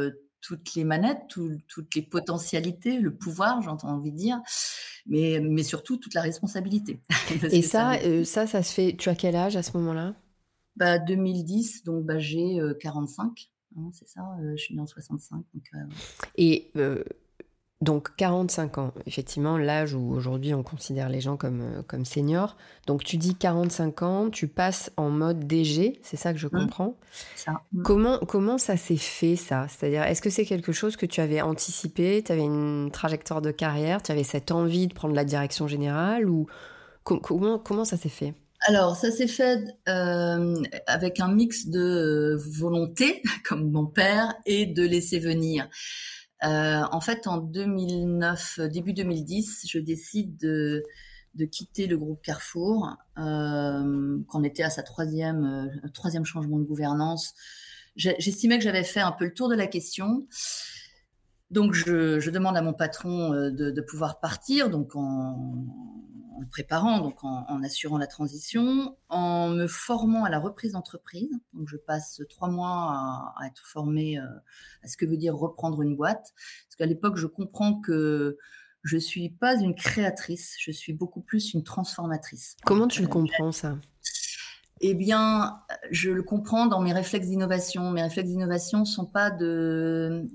[0.41, 4.41] toutes les manettes, toutes les potentialités, le pouvoir, j'entends envie de dire,
[5.05, 7.01] mais, mais surtout toute la responsabilité.
[7.51, 8.95] Et ça, euh, ça, ça, se fait.
[8.97, 10.15] Tu as quel âge à ce moment-là?
[10.75, 13.25] Bah, 2010, donc bah, j'ai 45.
[13.25, 15.43] Euh, hein, c'est ça, euh, je suis née en 65.
[15.53, 15.63] Donc,
[16.35, 16.71] Et
[17.79, 22.57] donc 45 ans, effectivement, l'âge où aujourd'hui on considère les gens comme, euh, comme seniors.
[22.87, 26.51] Donc tu dis 45 ans, tu passes en mode DG, c'est ça que je mmh.
[26.51, 26.95] comprends?
[27.35, 27.61] ça.
[27.73, 27.81] Mmh.
[27.83, 29.67] Comment, comment ça s'est fait ça?
[29.69, 33.51] C'est-à-dire, est-ce que c'est quelque chose que tu avais anticipé Tu avais une trajectoire de
[33.51, 36.47] carrière Tu avais cette envie de prendre la direction générale ou
[37.03, 38.33] comment, comment ça s'est fait?
[38.61, 40.55] Alors, ça s'est fait euh,
[40.87, 45.69] avec un mix de volonté, comme mon père, et de laisser venir.
[46.43, 50.83] Euh, en fait, en 2009, début 2010, je décide de,
[51.51, 57.33] quitter le groupe Carrefour, euh, qu'on était à sa troisième, euh, troisième changement de gouvernance.
[57.95, 60.27] J'estimais que j'avais fait un peu le tour de la question.
[61.49, 65.63] Donc, je, demande à mon patron euh, de, de pouvoir partir, donc en,
[66.37, 71.29] en préparant, donc en, assurant la transition, en me formant à la reprise d'entreprise.
[71.53, 74.25] Donc, je passe trois mois à, être formée euh,
[74.83, 76.33] à ce que veut dire reprendre une boîte.
[76.67, 78.37] Parce qu'à l'époque, je comprends que
[78.83, 82.55] je suis pas une créatrice, je suis beaucoup plus une transformatrice.
[82.65, 83.77] Comment tu le comprends ça?
[84.79, 85.59] Eh bien,
[85.89, 87.91] je le comprends dans mes réflexes d'innovation.
[87.91, 90.27] Mes réflexes d'innovation ne sont pas de,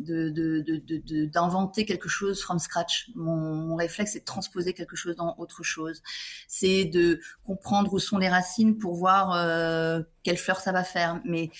[1.32, 3.10] d'inventer quelque chose from scratch.
[3.14, 6.02] Mon, réflexe, c'est de transposer quelque chose dans autre chose.
[6.48, 11.20] C'est de comprendre où sont les racines pour voir euh, quelle fleur ça va faire.
[11.24, 11.50] Mais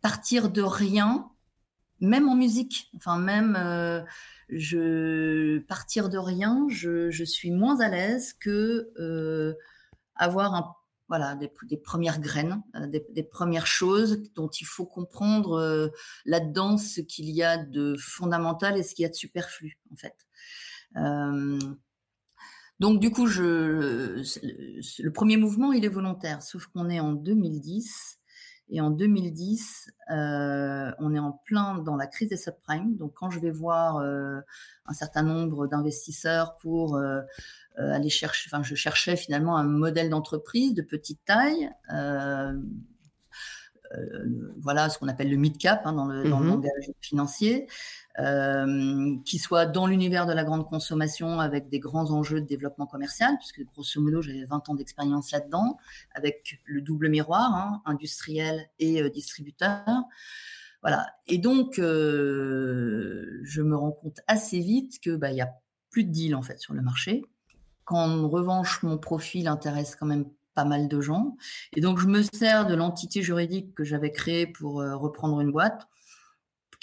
[0.00, 1.30] partir de rien,
[2.00, 4.02] même en musique, enfin même euh,
[4.48, 9.54] je partir de rien, je, suis moins à l'aise que euh,
[10.14, 10.74] avoir un
[11.16, 15.92] voilà, des, premières graines, des, premières choses dont il faut comprendre
[16.24, 19.96] là-dedans ce qu'il y a de fondamental et ce qu'il y a de superflu, en
[19.96, 20.16] fait.
[22.80, 24.22] donc du coup, je,
[25.02, 28.18] le premier mouvement, il est volontaire, sauf qu'on est en 2010
[28.70, 32.96] et en 2010, euh, on est en plein dans la crise des subprimes.
[32.96, 34.40] Donc, quand je vais voir euh,
[34.86, 37.20] un certain nombre d'investisseurs pour euh,
[37.76, 41.70] aller chercher, enfin, je cherchais finalement un modèle d'entreprise de petite taille.
[44.60, 47.66] voilà ce qu'on appelle le mid-cap hein, dans, le, dans le mmh langage financier.
[48.20, 52.86] Euh, qui soit dans l'univers de la grande consommation avec des grands enjeux de développement
[52.86, 55.78] commercial, puisque grosso modo j'avais 20 ans d'expérience là-dedans,
[56.14, 59.84] avec le double miroir, hein, industriel et euh, distributeur.
[60.82, 61.08] Voilà.
[61.26, 65.50] Et donc, euh, je me rends compte assez vite que bah, il y a
[65.90, 67.24] plus de deals en fait sur le marché.
[67.84, 71.36] Qu'en revanche, mon profil intéresse quand même pas mal de gens.
[71.76, 75.88] Et donc, je me sers de l'entité juridique que j'avais créée pour reprendre une boîte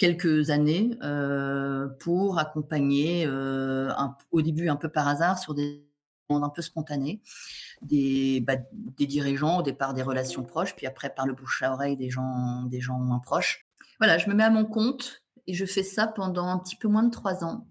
[0.02, 3.88] quelques années euh, pour accompagner, euh,
[4.32, 5.86] au début un peu par hasard, sur des
[6.28, 7.22] demandes un peu spontanées,
[7.82, 11.72] des, bah, des dirigeants, au départ des relations proches, puis après par le bouche à
[11.72, 13.64] oreille des gens, des gens moins proches.
[14.00, 16.88] Voilà, je me mets à mon compte et je fais ça pendant un petit peu
[16.88, 17.68] moins de trois ans.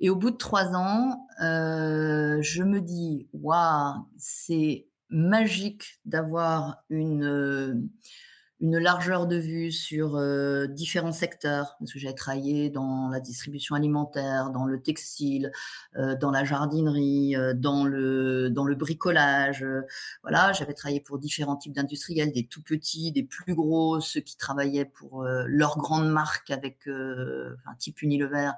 [0.00, 7.88] Et au bout de trois ans, euh, je me dis, waouh, c'est magique d'avoir une
[8.64, 13.74] une largeur de vue sur euh, différents secteurs, parce que j'ai travaillé dans la distribution
[13.74, 15.52] alimentaire, dans le textile,
[15.96, 19.66] euh, dans la jardinerie, euh, dans le dans le bricolage.
[20.22, 24.38] voilà, j'avais travaillé pour différents types d'industriels, des tout petits, des plus gros, ceux qui
[24.38, 28.52] travaillaient pour leurs grandes marques avec un type Unilever,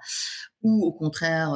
[0.62, 1.50] ou au contraire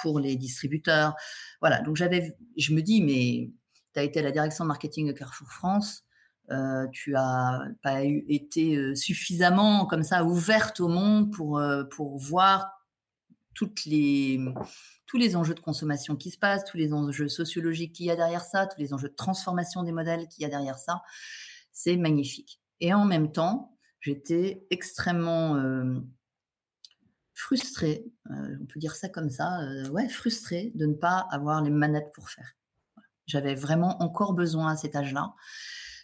[0.00, 1.14] pour les distributeurs.
[1.60, 3.50] Voilà, donc j'avais, je me dis, mais
[3.92, 6.04] tu as été à la direction marketing de Carrefour France
[6.50, 12.86] euh, tu as pas été suffisamment comme ça ouverte au monde pour, pour voir
[13.54, 14.40] toutes les,
[15.06, 18.16] tous les enjeux de consommation qui se passent, tous les enjeux sociologiques qu'il y a
[18.16, 21.02] derrière ça, tous les enjeux de transformation des modèles qu'il y a derrière ça.
[21.72, 22.60] C'est magnifique.
[22.80, 25.56] Et en même temps, j'étais extrêmement
[27.34, 29.60] frustrée, on peut dire ça comme ça,
[29.90, 32.54] ouais, frustrée de ne pas avoir les manettes pour faire.
[33.26, 35.34] J'avais vraiment encore besoin à cet âge-là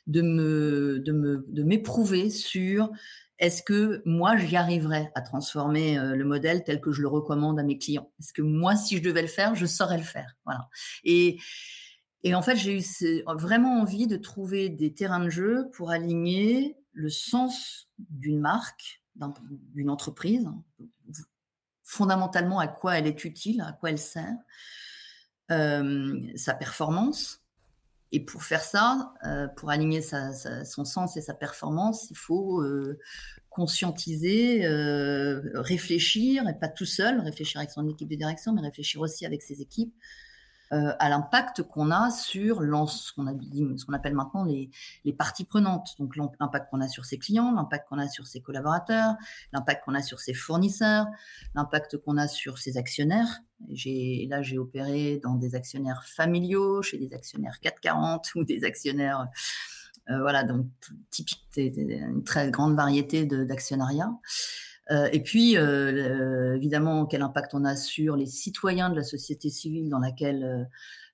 [0.07, 2.91] de me de me de m'éprouver sur
[3.39, 7.59] est-ce que moi j'y arriverais à transformer euh, le modèle tel que je le recommande
[7.61, 8.11] à mes clients?
[8.19, 10.37] Est-ce que moi si je devais le faire, je saurais le faire?
[10.45, 10.69] Voilà.
[11.05, 11.39] Et
[12.23, 12.83] et en fait, j'ai eu
[13.37, 19.01] vraiment envie de trouver des terrains de jeu pour aligner le sens d'une marque,
[19.75, 20.49] d'une entreprise,
[21.85, 24.35] fondamentalement à quoi elle est utile, à quoi elle sert,
[25.53, 27.46] euh, sa performance,
[28.17, 32.99] et pour faire ça, euh, pour aligner son sens et sa performance, il faut euh,
[33.51, 39.03] conscientiser, euh, réfléchir, et pas tout seul, réfléchir avec son équipe de direction, mais réfléchir
[39.03, 39.95] aussi avec ses équipes
[40.73, 44.71] euh, à l'impact qu'on a sur ce qu'on appelle maintenant les,
[45.13, 45.95] parties prenantes.
[45.99, 49.15] Donc l'impact qu'on a sur ses clients, l'impact qu'on a sur ses collaborateurs,
[49.53, 51.07] l'impact qu'on a sur ses fournisseurs,
[51.55, 53.41] l'impact qu'on a sur ses actionnaires.
[53.69, 59.29] Là j'ai opéré dans des actionnaires familiaux, chez des actionnaires 440 ou des actionnaires
[60.11, 60.67] euh, voilà donc
[61.11, 64.13] typique une très grande variété d'actionnariat.
[64.91, 69.51] Euh, et puis, euh, évidemment, quel impact on a sur les citoyens de la société
[69.51, 70.69] civile dans laquelle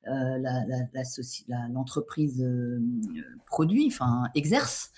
[0.08, 0.38] euh,
[1.70, 2.44] l'entreprise
[3.46, 4.92] produit, enfin exerce.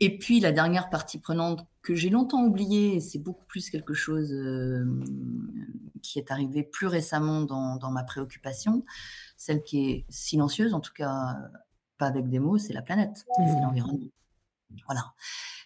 [0.00, 4.34] Et puis la dernière partie prenante que j'ai longtemps oubliée, c'est beaucoup plus quelque chose
[6.02, 8.82] qui est arrivé plus récemment dans, dans, ma préoccupation,
[9.36, 11.36] celle qui est silencieuse, en tout cas
[11.98, 13.60] pas avec des mots, c'est la planète, c'est mmh.
[13.62, 14.08] l'environnement.
[14.86, 15.12] Voilà.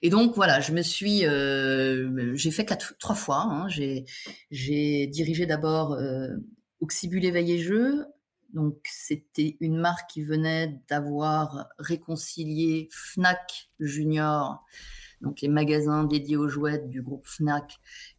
[0.02, 2.64] Et donc voilà, je me suis, euh, j'ai fait
[2.98, 3.42] trois fois.
[3.42, 6.28] Hein, j'ai, dirigé d'abord euh,
[6.80, 8.06] Oxybul Éveillé Jeu.
[8.52, 14.64] Donc c'était une marque qui venait d'avoir réconcilié Fnac Junior,
[15.20, 17.78] donc les magasins dédiés aux jouets du groupe Fnac,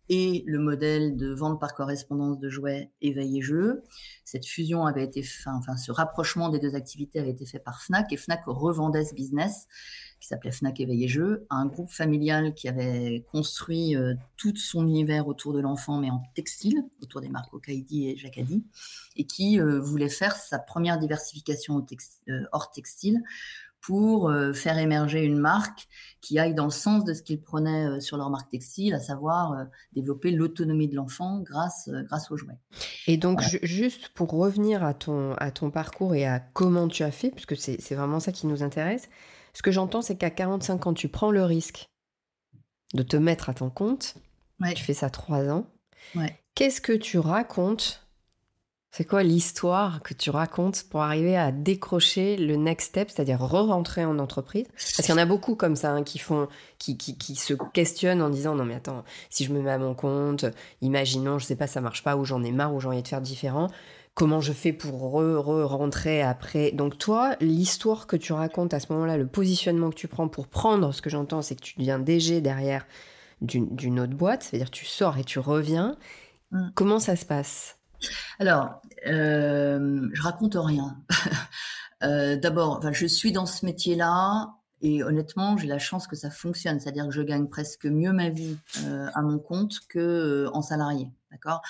[0.10, 3.84] et le modèle de vente par correspondance de jouets Éveillé Jeu.
[4.24, 8.12] Cette fusion avait été, enfin ce rapprochement des deux activités avait été fait par Fnac
[8.12, 9.68] et Fnac revendait ce business
[10.20, 15.28] qui s'appelait Fnac Éveillé Jeux, un groupe familial qui avait construit euh, tout son univers
[15.28, 18.64] autour de l'enfant, mais en textile, autour des marques Okaidi et Jacadi,
[19.16, 21.86] et qui euh, voulait faire sa première diversification
[22.30, 23.22] euh, hors textile
[23.88, 25.88] pour faire émerger une marque
[26.20, 29.66] qui aille dans le sens de ce qu'ils prenaient sur leur marque textile, à savoir
[29.94, 32.58] développer l'autonomie de l'enfant grâce, grâce aux jouets.
[33.08, 37.12] Et donc, juste pour revenir à ton, à ton parcours et à comment tu as
[37.12, 39.08] fait, puisque c'est vraiment ça qui nous intéresse,
[39.54, 41.90] ce que j'entends, c'est qu'à 45 ans, tu prends le risque
[42.94, 44.16] de te mettre à ton compte.
[44.76, 45.66] Tu fais ça trois ans.
[46.56, 48.07] Qu'est-ce que tu racontes
[48.92, 54.06] c'est quoi l'histoire que tu racontes pour arriver à décrocher le next step, c'est-à-dire re-rentrer
[54.06, 54.66] en entreprise?
[54.74, 56.48] Parce qu'il y en a beaucoup comme ça hein, qui font,
[56.80, 59.94] qui, qui, se questionnent en disant non mais attends, si je me mets à mon
[59.94, 60.46] compte,
[60.82, 63.08] imaginons, je sais pas, ça marche pas ou j'en ai marre ou j'ai envie de
[63.08, 63.68] faire différent.
[64.16, 66.72] Comment je fais pour re-rentrer après?
[66.72, 70.48] Donc toi, l'histoire que tu racontes à ce moment-là, le positionnement que tu prends pour
[70.48, 72.88] prendre, ce que j'entends, c'est que tu deviens DG derrière
[73.42, 75.98] d'une autre boîte, c'est-à-dire tu sors et tu reviens.
[76.50, 76.70] Mmh.
[76.74, 77.77] Comment ça se passe?
[78.40, 80.98] Alors, euh, je raconte rien.
[82.04, 86.30] euh, D'abord, enfin, je suis dans ce métier-là et honnêtement, j'ai la chance que ça
[86.30, 90.50] fonctionne, c'est-à-dire que je gagne presque mieux ma vie euh, à mon compte que euh,
[90.54, 91.62] en salarié, d'accord?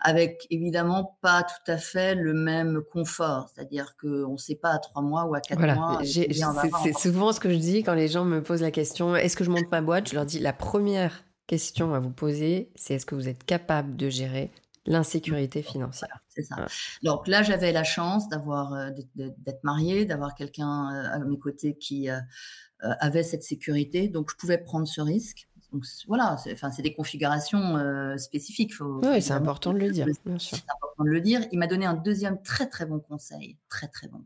[0.00, 4.78] Avec évidemment pas tout à fait le même confort, c'est-à-dire qu'on ne sait pas à
[4.78, 6.00] trois mois ou à quatre mois.
[6.02, 9.44] C'est souvent ce que je dis quand les gens me posent la question est-ce que
[9.44, 10.08] je monte ma boîte?
[10.08, 13.96] Je leur dis la première question à vous poser, c'est est-ce que vous êtes capable
[13.96, 14.50] de gérer
[14.86, 16.20] L'insécurité financière.
[16.28, 16.66] c'est ça.
[17.02, 21.76] Donc là, j'avais la chance d'avoir euh, d'être mariée, d'avoir quelqu'un euh, à mes côtés
[21.76, 22.18] qui euh,
[22.80, 25.48] avait cette sécurité, donc je pouvais prendre ce risque.
[25.72, 27.76] Donc voilà, c'est enfin, des configurations
[28.18, 28.72] spécifiques.
[28.80, 30.06] oui, c'est important de le dire.
[30.38, 31.40] C'est important de le dire.
[31.50, 34.24] Il m'a donné un deuxième très très bon conseil, très très bon,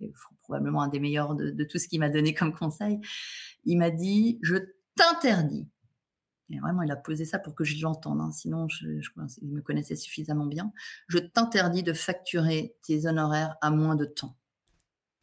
[0.00, 3.00] et probablement un des meilleurs de, de tout ce qu'il m'a donné comme conseil.
[3.64, 4.56] Il m'a dit je
[4.96, 5.68] t'interdis
[6.50, 8.20] vraiment, il a posé ça pour que je l'entende.
[8.20, 8.30] Hein.
[8.30, 8.86] Sinon, je,
[9.40, 10.72] il me connaissait suffisamment bien.
[11.08, 14.36] Je t'interdis de facturer tes honoraires à moins de temps.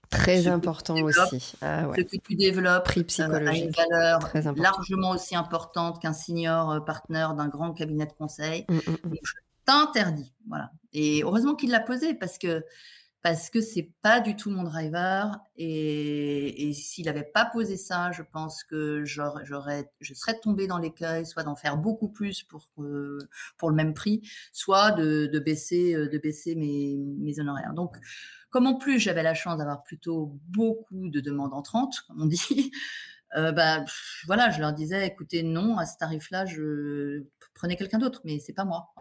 [0.09, 1.53] Très important aussi.
[1.61, 3.77] Ah Ce que tu développes Prix psychologique.
[3.79, 8.13] Euh, a une valeur largement aussi importante qu'un senior euh, partner d'un grand cabinet de
[8.13, 8.65] conseil.
[8.69, 9.15] Mmh, mmh, mmh.
[9.21, 9.33] je
[9.65, 10.33] t'interdis.
[10.47, 10.71] Voilà.
[10.93, 12.65] Et heureusement qu'il l'a posé parce que
[13.21, 15.39] parce que c'est pas du tout mon driver.
[15.57, 21.25] Et, s'il n'avait pas posé ça, je pense que j'aurais, je serais tombée dans l'écueil,
[21.25, 22.69] soit d'en faire beaucoup plus pour,
[23.57, 27.73] pour le même prix, soit de, baisser, de baisser mes, mes honoraires.
[27.73, 27.97] Donc,
[28.49, 32.71] comme en plus j'avais la chance d'avoir plutôt beaucoup de demandes entrantes, comme on dit,
[33.37, 33.83] euh, bah,
[34.25, 38.53] voilà, je leur disais, écoutez, non, à ce tarif-là, je prenais quelqu'un d'autre, mais c'est
[38.53, 38.93] pas moi.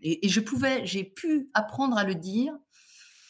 [0.00, 2.54] Et, et, je pouvais, j'ai pu apprendre à le dire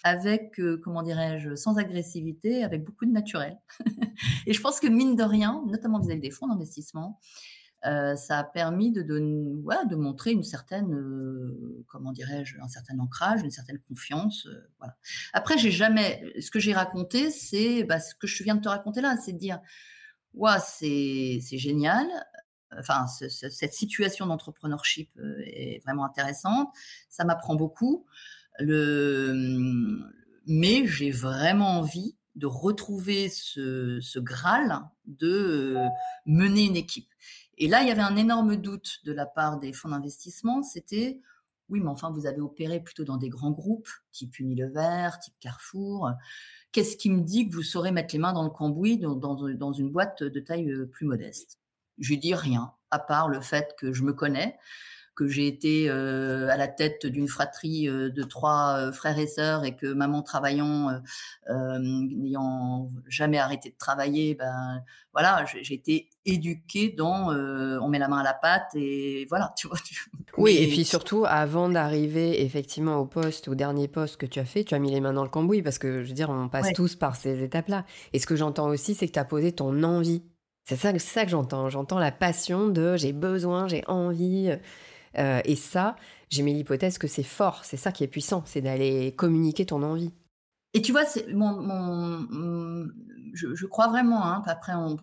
[0.04, 3.58] avec, euh, comment dirais-je, sans agressivité, avec beaucoup de naturel.
[4.46, 7.18] et je pense que mine de rien, notamment vis-à-vis des fonds d'investissement,
[7.86, 9.02] euh, ça a permis de,
[9.62, 14.46] ouais, de montrer une certaine, euh, comment dirais-je, un certain ancrage, une certaine confiance.
[14.78, 14.94] voilà.
[15.32, 18.68] Après, j'ai jamais, ce que j'ai raconté, c'est bah, ce que je viens de te
[18.68, 19.58] raconter là, c'est de dire,
[20.34, 22.06] ouais, c'est génial.
[22.78, 25.10] Enfin, cette situation d'entrepreneurship
[25.46, 26.68] est vraiment intéressante.
[27.08, 28.04] Ça m'apprend beaucoup.
[28.58, 29.32] Le,
[30.46, 35.88] mais j'ai vraiment envie de retrouver ce, Graal de euh,
[36.26, 37.08] mener une équipe.
[37.58, 40.62] Et là, il y avait un énorme doute de la part des fonds d'investissement.
[40.62, 41.20] C'était,
[41.68, 46.10] oui, mais enfin, vous avez opéré plutôt dans des grands groupes, type Unilever, type Carrefour.
[46.72, 49.48] Qu'est-ce qui me dit que vous saurez mettre les mains dans le cambouis dans, dans,
[49.48, 51.60] dans une boîte de taille euh, plus modeste?
[51.98, 54.58] Je dis rien, à part le fait que je me connais,
[55.14, 59.26] que j'ai été euh, à la tête d'une fratrie euh, de trois euh, frères et
[59.26, 61.00] sœurs et que maman travaillant,
[61.48, 68.18] n'ayant jamais arrêté de travailler, ben voilà, j'ai été éduquée dans on met la main
[68.18, 69.78] à la pâte et voilà, tu vois.
[70.36, 74.44] Oui, et puis surtout, avant d'arriver effectivement au poste, au dernier poste que tu as
[74.44, 76.48] fait, tu as mis les mains dans le cambouis parce que je veux dire, on
[76.48, 77.84] passe tous par ces étapes-là.
[78.12, 80.24] Et ce que j'entends aussi, c'est que tu as posé ton envie.
[80.64, 81.68] C'est ça, ça que j'entends.
[81.68, 84.50] J'entends la passion de j'ai besoin, j'ai envie.
[85.18, 85.96] Euh, et ça,
[86.30, 89.82] j'ai mis l'hypothèse que c'est fort, c'est ça qui est puissant, c'est d'aller communiquer ton
[89.82, 90.12] envie.
[90.72, 92.88] Et tu vois, mon,
[93.32, 94.24] je, crois vraiment.
[94.24, 94.98] Hein, après, on,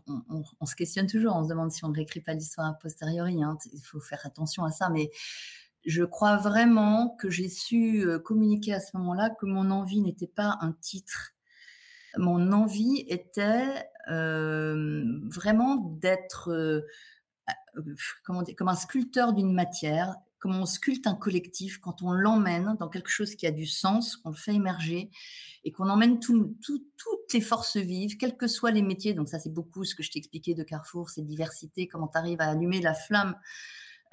[0.66, 3.42] se questionne toujours, on se demande si on ne réécrit pas l'histoire a posteriori.
[3.42, 5.10] Hein, il faut faire attention à ça, mais
[5.86, 10.28] je crois vraiment que j'ai su euh, communiquer à ce moment-là que mon envie n'était
[10.28, 11.32] pas un titre.
[12.18, 16.84] Mon envie était euh, vraiment d'être
[18.24, 22.76] comment dire, comme un sculpteur d'une matière, comme on sculpte un collectif quand on l'emmène
[22.80, 25.12] dans quelque chose qui a du sens, qu'on le fait émerger
[25.64, 29.14] et qu'on emmène toutes les forces vives, quels que soient les métiers.
[29.14, 32.18] Donc ça, c'est beaucoup ce que je t'ai expliqué de Carrefour, cette diversité, comment tu
[32.18, 33.36] arrives à allumer la flamme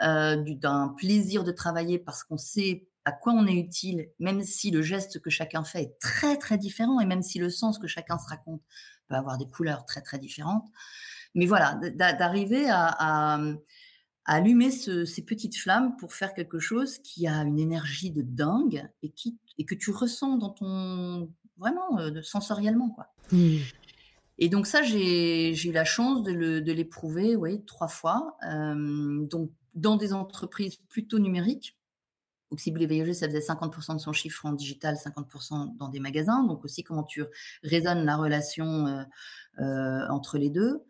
[0.02, 4.70] euh, d'un plaisir de travailler parce qu'on sait à quoi on est utile, même si
[4.70, 7.86] le geste que chacun fait est très très différent et même si le sens que
[7.86, 8.60] chacun se raconte
[9.08, 10.66] peut avoir des couleurs très très différentes.
[11.38, 13.40] Mais voilà, d'arriver à,
[14.24, 19.08] allumer ces petites flammes pour faire quelque chose qui a une énergie de dingue et,
[19.08, 23.06] qui, et que tu ressens dans ton vraiment euh, sensoriellement quoi.
[23.32, 23.56] Mmh.
[24.38, 28.36] Et donc ça, j'ai eu la chance de l'éprouver, oui, trois fois.
[28.46, 31.76] Euh, donc dans des entreprises plutôt numériques.
[32.50, 36.42] Auxible et ça faisait 50% de son chiffre en digital, 50% dans des magasins.
[36.44, 37.22] Donc aussi comment tu
[37.62, 39.02] raisonnes la relation euh,
[39.58, 40.82] euh, entre les deux.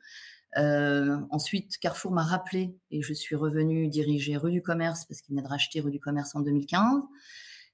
[0.57, 5.47] Ensuite, Carrefour m'a rappelé et je suis revenue diriger rue du commerce parce qu'il venait
[5.47, 7.03] de racheter rue du commerce en 2015.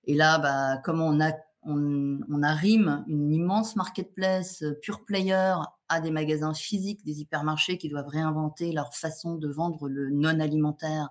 [0.07, 1.33] Et là, bah, comment on a
[1.67, 5.55] on, arrime une immense marketplace euh, pure player
[5.89, 10.41] à des magasins physiques, des hypermarchés qui doivent réinventer leur façon de vendre le non
[10.41, 11.09] alimentaire,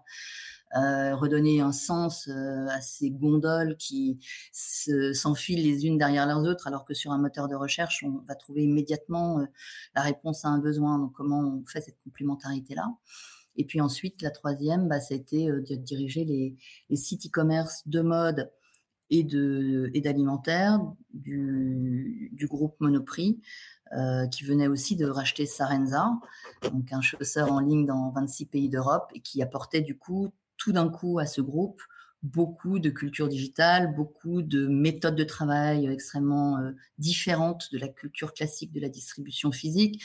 [0.75, 4.19] euh, redonner un sens euh, à ces gondoles qui
[4.51, 8.35] s'enfilent les unes derrière les autres, alors que sur un moteur de recherche, on va
[8.35, 9.45] trouver immédiatement
[9.95, 10.99] la réponse à un besoin.
[10.99, 12.87] Donc, comment on fait cette complémentarité-là?
[13.55, 18.01] Et puis ensuite, la troisième, bah, ça a été de diriger les, sites e-commerce de
[18.01, 18.51] mode
[19.09, 19.27] et
[19.93, 20.79] et d'alimentaire
[21.13, 23.39] du, groupe Monoprix
[23.95, 26.09] euh, qui venait aussi de racheter Sarenza,
[26.63, 30.33] donc un chausseur en ligne dans 26 pays d'Europe et qui apportait du coup
[30.63, 31.81] tout d'un coup à ce groupe
[32.23, 38.33] beaucoup de culture digitale, beaucoup de méthodes de travail extrêmement euh, différentes de la culture
[38.33, 40.01] classique de la distribution physique,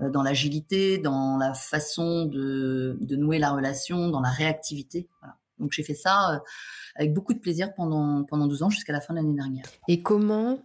[0.00, 5.08] euh, dans l'agilité, dans la façon de, nouer la relation, dans la réactivité.
[5.58, 6.38] Donc j'ai fait ça euh,
[6.94, 9.66] avec beaucoup de plaisir pendant, pendant 12 ans jusqu'à la fin de l'année dernière.
[9.88, 10.62] Et comment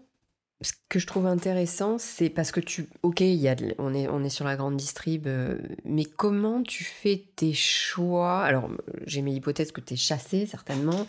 [0.64, 4.24] ce que je trouve intéressant, c'est parce que tu, ok, y a, on, est, on
[4.24, 8.42] est sur la grande distrib, euh, mais comment tu fais tes choix?
[8.42, 8.70] Alors,
[9.06, 11.08] j'ai mes hypothèses que tu es chassé, certainement,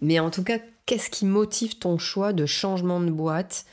[0.00, 3.64] mais en tout cas, qu'est-ce qui motive ton choix de changement de boîte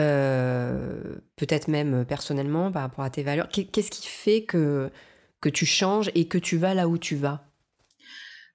[0.00, 3.48] euh, Peut-être même personnellement par rapport à tes valeurs?
[3.48, 4.90] Qu'est-ce qui fait que,
[5.40, 7.44] que tu changes et que tu vas là où tu vas?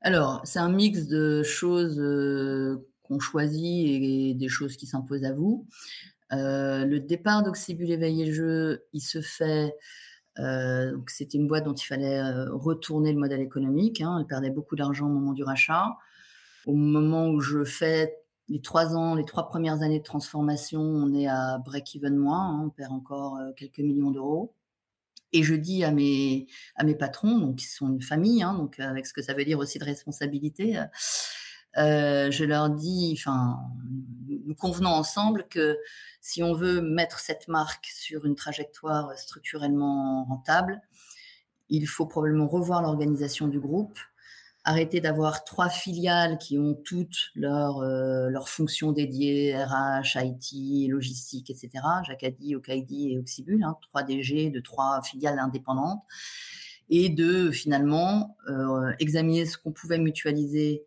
[0.01, 5.33] Alors, c'est un mix de choses euh, qu'on choisit et des choses qui s'imposent à
[5.33, 5.65] vous.
[6.33, 9.75] Euh, le départ d'Oxybul Éveillé Jeu, il se fait.
[10.39, 14.01] Euh, c'était une boîte dont il fallait retourner le modèle économique.
[14.01, 14.17] Hein.
[14.19, 15.97] elle perdait beaucoup d'argent au moment du rachat.
[16.65, 18.15] Au moment où je fais
[18.49, 22.49] les trois ans, les trois premières années de transformation, on est à break-even moins.
[22.49, 22.63] Hein.
[22.65, 24.55] on perd encore quelques millions d'euros.
[25.33, 28.79] Et je dis à mes, à mes patrons, donc qui sont une famille, hein, donc
[28.79, 30.79] avec ce que ça veut dire aussi de responsabilité,
[31.77, 33.59] euh, je leur dis, enfin,
[34.45, 35.77] nous convenons ensemble que
[36.21, 40.81] si on veut mettre cette marque sur une trajectoire structurellement rentable,
[41.69, 43.97] il faut probablement revoir l'organisation du groupe,
[44.63, 51.71] arrêter d'avoir trois filiales qui ont toutes leurs euh, fonctions dédiées, RH, IT, logistique, etc.
[52.05, 56.03] Jacadi, Okaidi et Oxybul, hein, trois DG de trois filiales indépendantes,
[56.89, 60.83] et de finalement euh, examiner ce qu'on pouvait mutualiser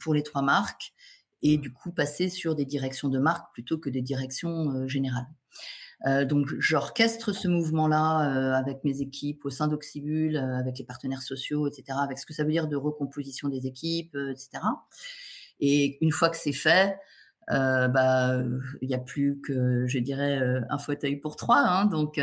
[0.00, 0.92] pour les trois marques
[1.42, 5.28] et du coup passer sur des directions de marque plutôt que des directions générales.
[6.06, 10.84] Euh, donc, j'orchestre ce mouvement-là euh, avec mes équipes au sein d'Oxybul, euh, avec les
[10.84, 14.64] partenaires sociaux, etc., avec ce que ça veut dire de recomposition des équipes, etc.
[15.60, 16.96] Et une fois que c'est fait,
[17.48, 18.42] bah,
[18.80, 20.40] il n'y a plus que, je dirais,
[20.70, 21.58] un fauteuil pour trois.
[21.58, 22.20] Hein, donc,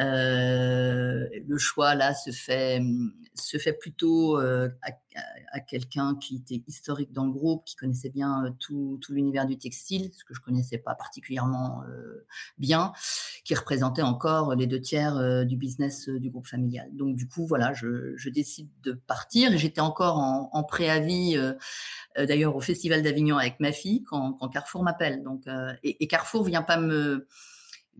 [0.00, 2.80] euh, le choix là se fait
[3.34, 4.68] se fait plutôt euh,
[5.52, 9.58] à, quelqu'un qui était historique dans le groupe, qui connaissait bien euh, tout, l'univers du
[9.58, 11.82] textile, ce que je connaissais pas particulièrement
[12.58, 12.92] bien,
[13.44, 16.88] qui représentait encore les deux tiers du business du groupe familial.
[16.92, 19.56] Donc du coup voilà, je, décide de partir.
[19.56, 21.36] J'étais encore en, préavis
[22.16, 25.22] d'ailleurs au Festival d'Avignon avec ma fille quand, quand Carrefour m'appelle.
[25.24, 25.46] Donc
[25.82, 27.26] et, et Carrefour vient pas me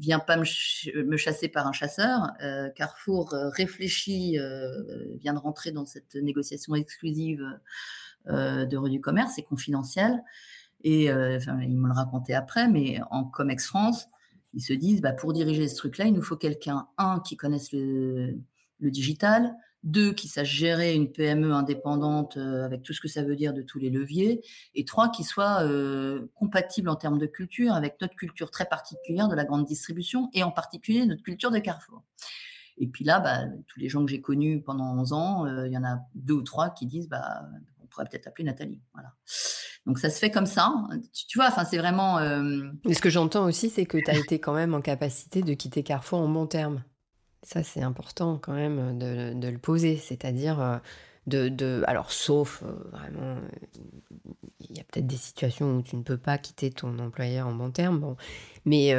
[0.01, 2.33] vient pas me, chasser par un chasseur.
[2.43, 4.83] Euh, Carrefour euh, réfléchit, euh,
[5.19, 7.45] vient de rentrer dans cette négociation exclusive
[8.27, 10.23] de rue du commerce, c'est confidentiel.
[10.83, 14.09] Et ils me le racontaient après, mais en Comex France,
[14.53, 17.73] ils se disent, bah, pour diriger ce truc-là, il nous faut quelqu'un, un, qui connaisse
[17.73, 18.37] le
[18.79, 23.37] digital, deux, qui sache gérer une PME indépendante euh, avec tout ce que ça veut
[23.37, 24.43] dire de tous les leviers,
[24.75, 29.29] et trois, qui soit euh, compatible en termes de culture avec notre culture très particulière
[29.29, 32.03] de la grande distribution, et en particulier notre culture de Carrefour.
[32.77, 35.73] Et puis là, bah, tous les gens que j'ai connus pendant 11 ans, euh, il
[35.73, 37.43] y en a deux ou trois qui disent, bah,
[37.83, 38.81] on pourrait peut-être appeler Nathalie.
[38.95, 39.13] Voilà.
[39.87, 40.73] Donc ça se fait comme ça.
[41.27, 42.21] Tu, vois, c'est vraiment.
[42.85, 45.55] Mais ce que j'entends aussi, c'est que tu as été quand même en capacité de
[45.55, 46.83] quitter Carrefour en bon terme.
[47.43, 50.77] Ça, c'est important quand même de, le poser, c'est-à-dire euh,
[51.27, 53.37] de, Alors, sauf euh, vraiment,
[54.69, 57.55] il y a peut-être des situations où tu ne peux pas quitter ton employeur en
[57.55, 58.17] bon terme, bon.
[58.67, 58.95] Mais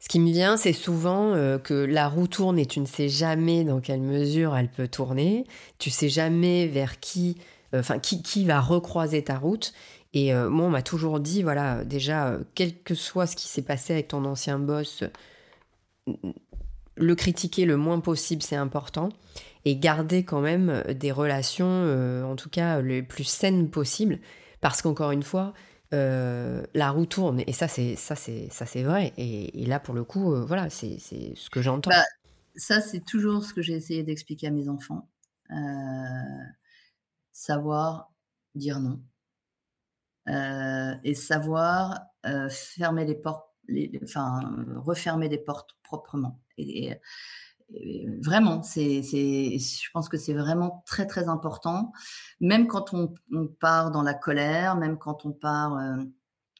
[0.00, 3.64] Ce qui me vient, c'est souvent que la roue tourne et tu ne sais jamais
[3.64, 5.46] dans quelle mesure elle peut tourner.
[5.78, 7.38] Tu sais jamais vers qui,
[7.72, 9.72] enfin qui, qui va recroiser ta route.
[10.12, 13.94] Et moi, on m'a toujours dit, voilà, déjà, quel que soit ce qui s'est passé
[13.94, 15.04] avec ton ancien boss,
[16.96, 19.10] le critiquer le moins possible, c'est important.
[19.64, 24.18] Et garder quand même des relations, en tout cas, les plus saines possibles.
[24.60, 25.54] Parce qu'encore une fois,
[25.94, 29.94] euh, la roue tourne et ça c'est ça c'est ça c'est vrai et, là pour
[29.94, 32.02] le coup euh, voilà c'est ce que j'entends bah,
[32.56, 35.08] ça c'est toujours ce que j'ai essayé d'expliquer à mes enfants
[35.52, 35.54] euh,
[37.30, 38.10] savoir
[38.56, 39.00] dire non
[41.04, 42.00] et savoir
[42.48, 43.46] fermer les portes
[44.02, 44.40] enfin
[44.84, 45.76] refermer des portes
[46.58, 46.98] et,
[48.22, 51.92] vraiment, c'est, je pense que c'est vraiment très très important,
[52.40, 53.14] même quand on,
[53.60, 55.96] part dans la colère, même quand on part euh,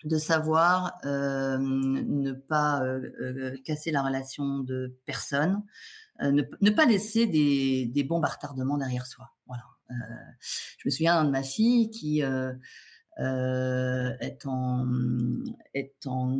[0.04, 5.62] de savoir euh, ne pas euh, casser la relation de personne,
[6.20, 9.30] ne, pas laisser des, des bombes à retardement derrière soi.
[9.46, 9.64] Voilà.
[10.78, 12.24] je me souviens de ma fille qui est
[14.46, 14.86] en
[15.74, 16.38] est en,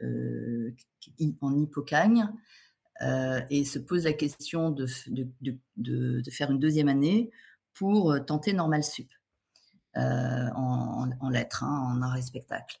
[0.00, 2.28] en hypocagne
[3.00, 7.30] euh, et se pose la question de, de, de, faire une deuxième année
[7.74, 9.08] pour euh, tenter Normal Sup
[9.96, 10.00] euh,
[10.56, 12.80] en, en, lettres, hein, en art et spectacle.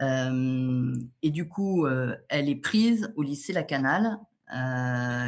[0.00, 1.86] et du coup,
[2.28, 4.18] elle est prise au lycée La Canale,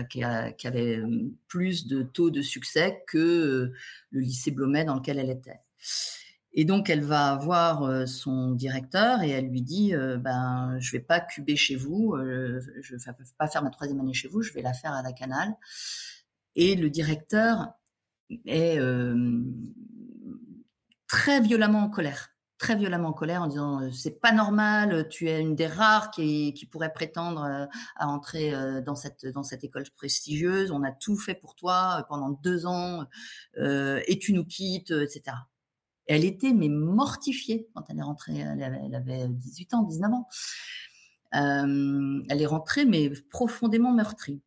[0.09, 1.03] qui, avait
[1.49, 3.73] plus de taux de succès que
[4.11, 5.61] le lycée Blomet dans lequel elle était.
[6.55, 11.05] Et donc, elle va voir son directeur et elle lui dit ben, Je ne vais
[11.05, 14.53] pas cuber chez vous, je ne vais pas faire ma troisième année chez vous, je
[14.53, 15.55] vais la faire à la Canale.
[16.55, 17.73] Et le directeur
[18.47, 18.79] est
[21.07, 22.29] très violemment en colère
[22.63, 26.69] très violemment en colère en disant c'est pas normal, tu es une des rares qui,
[26.71, 30.71] pourrait prétendre à entrer dans cette école prestigieuse.
[30.71, 33.05] On a tout fait pour toi pendant deux ans
[33.57, 35.35] et tu nous quittes, etc
[36.07, 38.39] elle était mais mortifiée quand elle est rentrée.
[38.39, 40.29] Elle avait, 18 ans, 19 ans.
[41.35, 44.43] Euh, elle est rentrée mais profondément meurtrie.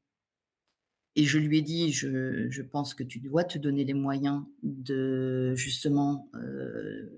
[1.17, 5.55] Et je lui ai dit, je, pense que tu dois te donner les moyens de
[5.55, 7.17] justement euh,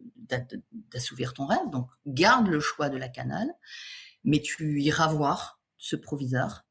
[0.91, 1.69] d'assouvir ton rêve.
[1.71, 3.49] Donc garde le choix de la canale,
[4.23, 6.66] mais tu iras voir ce proviseur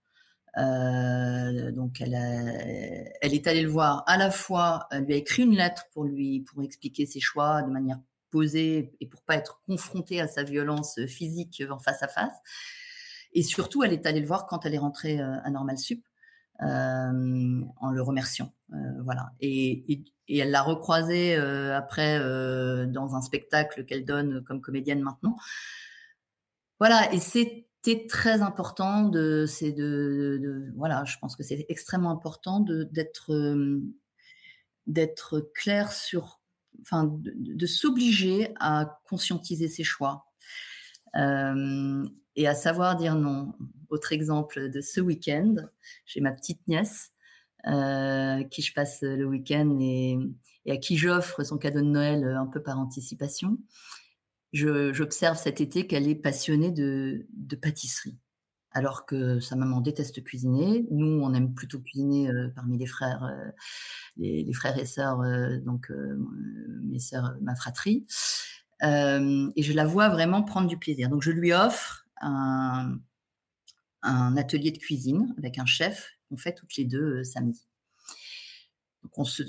[0.58, 5.54] euh, donc elle, est allée le voir à la fois, elle lui a écrit une
[5.54, 7.98] lettre pour lui pour expliquer ses choix de manière
[8.30, 12.34] posée et pour pas être confrontée à sa violence physique en face à face.
[13.32, 16.02] Et surtout, elle est allée le voir quand elle est rentrée euh, à Normal Sup
[16.62, 18.52] euh, en le remerciant.
[19.04, 19.32] Voilà.
[19.40, 22.18] Et, elle l'a recroisé après
[22.88, 25.36] dans un spectacle qu'elle donne comme comédienne maintenant.
[26.80, 27.12] Voilà.
[27.12, 27.65] Et c'est
[28.08, 33.80] très important de, c'est de, voilà, je pense que c'est extrêmement important de, d'être, euh,
[34.86, 36.40] d'être clair sur,
[36.82, 40.26] enfin, de, s'obliger à conscientiser ses choix
[41.16, 43.54] euh, et à savoir dire non.
[43.88, 45.54] Autre exemple de ce week-end,
[46.06, 47.12] j'ai ma petite nièce
[47.68, 50.18] euh, qui je passe le week-end et,
[50.64, 53.58] et à qui j'offre son cadeau de Noël un peu par anticipation
[54.56, 57.26] j'observe cet été qu'elle est passionnée de,
[57.60, 58.18] pâtisserie.
[58.72, 60.86] Alors que sa maman déteste cuisiner.
[60.90, 63.50] Nous, on aime plutôt cuisiner euh, parmi les frères, euh,
[64.18, 65.90] les, frères et sœurs, euh, donc
[66.82, 68.06] mes sœurs, ma fratrie.
[68.82, 71.08] et je la vois vraiment prendre du plaisir.
[71.08, 72.98] Donc, je lui offre un,
[74.02, 77.66] un atelier de cuisine avec un chef qu'on fait toutes les deux samedi
[79.16, 79.42] on se,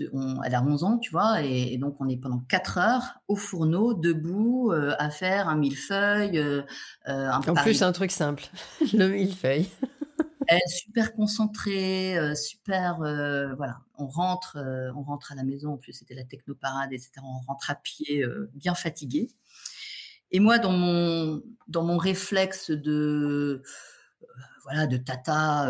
[0.46, 3.94] elle a 11 ans, tu vois, et, donc on est pendant 4 heures au fourneau,
[3.94, 6.38] debout, euh, à faire un millefeuille.
[6.38, 6.62] Euh,
[7.08, 8.44] euh un en plus, un truc simple,
[8.94, 9.68] le millefeuille.
[10.48, 13.80] elle est super concentrée, euh, super, voilà.
[14.00, 14.58] On rentre,
[14.96, 15.74] on rentre à la maison.
[15.74, 17.12] En plus, c'était la technoparade, etc.
[17.24, 19.32] On rentre à pied, bien fatigué.
[20.30, 23.64] Et moi, dans mon dans mon réflexe de
[24.66, 25.68] voilà de tata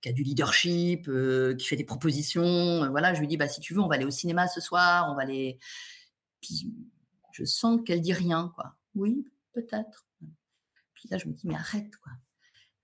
[0.00, 2.84] qui a du leadership, euh, qui fait des propositions.
[2.84, 4.60] Euh, voilà, je lui dis, bah, si tu veux, on va aller au cinéma ce
[4.60, 5.58] soir, on va aller.
[7.32, 8.76] Je sens qu'elle dit rien, quoi.
[8.94, 10.06] Oui, peut-être.
[10.94, 12.12] Puis là, je me dis, mais arrête, quoi.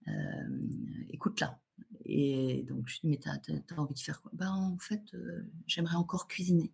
[0.09, 0.63] Euh,
[1.11, 1.59] écoute là.
[2.05, 4.31] Et donc, je lui dis, mais t'as, as, envie de faire quoi?
[4.35, 5.17] Bah, en fait,
[5.67, 6.73] j'aimerais encore cuisiner.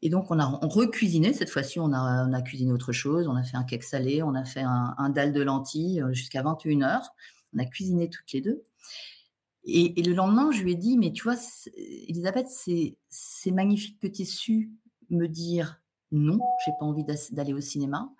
[0.00, 1.32] Et donc, on a recuisiné.
[1.32, 3.26] Cette fois-ci, on a, on a cuisiné autre chose.
[3.26, 6.42] On a fait un cake salé, on a fait un, un dalle de lentilles jusqu'à
[6.42, 7.02] 21h.
[7.54, 8.62] On a cuisiné toutes les deux.
[9.70, 11.36] Et, le lendemain, je lui ai dit, mais tu vois,
[11.76, 14.72] Elisabeth, c'est magnifique que tu aies su
[15.10, 18.10] me dire non, j'ai pas envie d'aller au cinéma,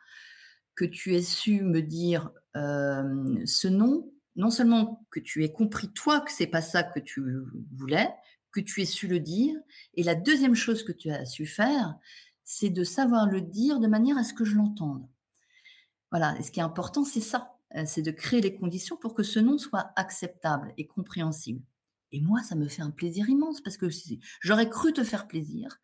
[0.74, 6.20] que tu aies su me dire ce non, non seulement que tu aies compris toi
[6.20, 7.22] que c'est pas ça que tu
[7.72, 8.10] voulais,
[8.52, 9.56] que tu aies su le dire,
[9.94, 11.94] et la deuxième chose que tu as su faire,
[12.44, 15.06] c'est de savoir le dire de manière à ce que je l'entende.
[16.10, 19.22] Voilà, et ce qui est important, c'est ça, c'est de créer les conditions pour que
[19.22, 21.62] ce non soit acceptable et compréhensible.
[22.12, 23.88] Et moi, ça me fait un plaisir immense parce que
[24.40, 25.78] j'aurais cru te faire plaisir.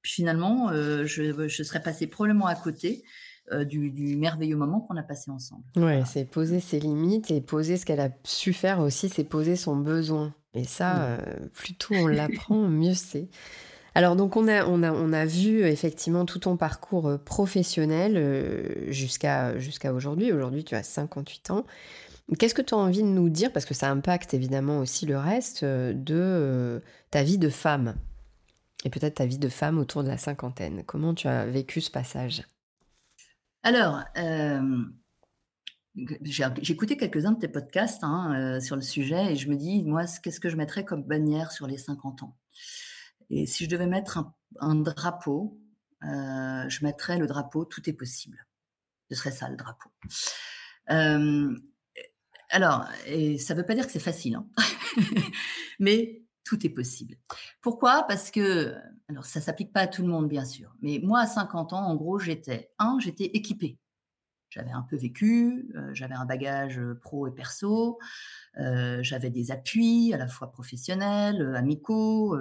[0.00, 3.04] Puis finalement, je, je serais passée probablement à côté
[3.52, 5.62] euh, du, merveilleux moment qu'on a passé ensemble.
[5.76, 9.54] Ouais, c'est poser ses limites et poser ce qu'elle a su faire aussi, c'est poser
[9.54, 10.34] son besoin.
[10.52, 11.18] Et ça, euh,
[11.52, 13.28] plus tôt on l'apprend, mieux c'est.
[13.96, 20.32] Alors donc on a, vu effectivement tout ton parcours euh, professionnel jusqu'à jusqu'à aujourd'hui.
[20.32, 21.64] Aujourd'hui tu as 58 ans.
[22.38, 25.16] Qu'est-ce que tu as envie de nous dire, parce que ça impacte évidemment aussi le
[25.16, 27.94] reste, de ta vie de femme
[28.84, 30.82] et peut-être ta vie de femme autour de la cinquantaine?
[30.84, 32.42] Comment tu as vécu ce passage?
[33.62, 34.84] Alors, euh,
[36.20, 39.84] j'ai écouté quelques-uns de tes podcasts hein, euh, sur le sujet et je me dis,
[39.84, 42.36] moi, qu'est-ce que je mettrais comme bannière sur les 50 ans?
[43.30, 44.24] Et si je devais mettre
[44.60, 45.58] un, drapeau,
[46.04, 48.46] euh, je mettrais le drapeau Tout est possible.
[49.10, 49.90] Ce serait ça le drapeau.
[52.48, 54.46] alors, et ça ne veut pas dire que c'est facile, hein
[55.78, 57.16] mais tout est possible.
[57.60, 58.04] Pourquoi?
[58.08, 58.74] Parce que,
[59.08, 61.84] alors ça s'applique pas à tout le monde bien sûr, mais moi à 50 ans,
[61.84, 63.78] en gros, j'étais, un, j'étais équipée.
[64.56, 67.98] J'avais un peu vécu, euh, j'avais un bagage euh, pro et perso,
[68.56, 72.38] euh, j'avais des appuis à la fois professionnels, amicaux,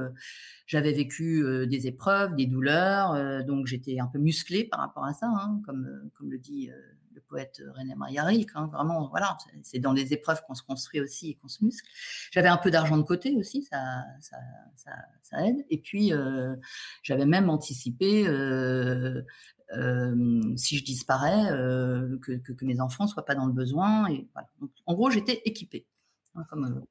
[0.65, 5.27] j'avais vécu des épreuves, des douleurs, donc j'étais un peu musclée par rapport à ça,
[5.27, 6.69] hein, comme, comme le dit
[7.13, 11.31] le poète René Maria Hein, vraiment, voilà, c'est dans les épreuves qu'on se construit aussi
[11.31, 11.87] et qu'on se muscle.
[12.31, 15.65] J'avais un peu d'argent de côté aussi, ça, ça, aide.
[15.69, 16.13] Et puis,
[17.03, 18.25] j'avais même anticipé,
[20.57, 21.49] si je disparais,
[22.21, 24.07] que, que, mes enfants soient pas dans le besoin.
[24.85, 25.85] En gros, j'étais équipée.
[26.35, 26.83] Hein, comme,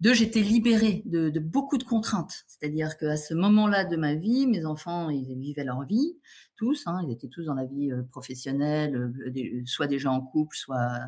[0.00, 2.44] deux, j'étais libérée de, beaucoup de contraintes.
[2.46, 6.16] C'est-à-dire qu'à ce moment-là de ma vie, mes enfants, ils vivaient leur vie,
[6.54, 6.86] tous.
[6.86, 11.00] Hein, ils étaient tous dans la vie euh, professionnelle, euh, soit déjà en couple, soit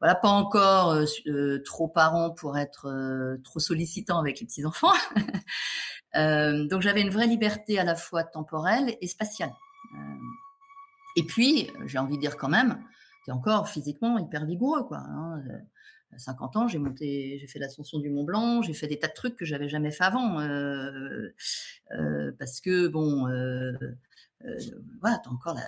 [0.00, 0.92] voilà, pas encore
[1.26, 4.92] euh, trop parents pour être trop sollicitants avec les petits enfants.
[6.14, 9.52] donc j'avais une vraie liberté à la fois temporelle et spatiale.
[11.16, 12.82] et puis, j'ai envie de dire quand même,
[13.24, 14.98] tu es encore physiquement hyper vigoureux, quoi.
[14.98, 15.42] Hein,
[16.14, 19.08] à 50 ans, j'ai monté, j'ai fait l'ascension du Mont Blanc, j'ai fait des tas
[19.08, 21.28] de trucs que j'avais jamais fait avant, euh,
[21.92, 23.26] euh, parce que bon,
[24.44, 24.56] euh,
[25.00, 25.58] voilà, encore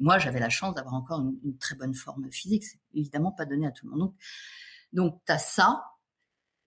[0.00, 3.66] moi j'avais la chance d'avoir encore une, très bonne forme physique, c'est évidemment pas donné
[3.66, 4.00] à tout le monde.
[4.00, 4.14] Donc,
[4.92, 5.84] donc tu as ça,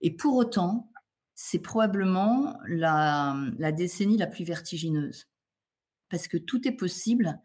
[0.00, 0.90] et pour autant,
[1.34, 3.34] c'est probablement la,
[3.72, 5.28] décennie la plus vertigineuse,
[6.08, 7.40] parce que tout est possible,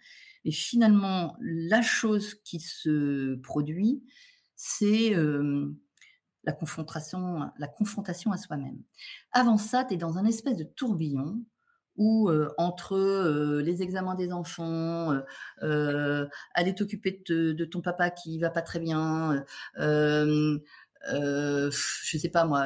[0.46, 4.04] et finalement la chose qui se produit,
[4.56, 5.16] c'est
[6.44, 8.82] la confrontation, la confrontation à soi-même.
[9.32, 11.44] Avant ça, tu es dans un espèce de tourbillon
[11.98, 15.18] où entre les examens des enfants,
[15.62, 19.44] aller t'occuper de, ton papa qui va pas très bien,
[19.78, 20.60] je
[21.12, 22.66] je sais pas moi,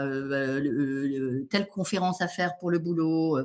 [1.49, 3.39] telle conférence à faire pour le boulot,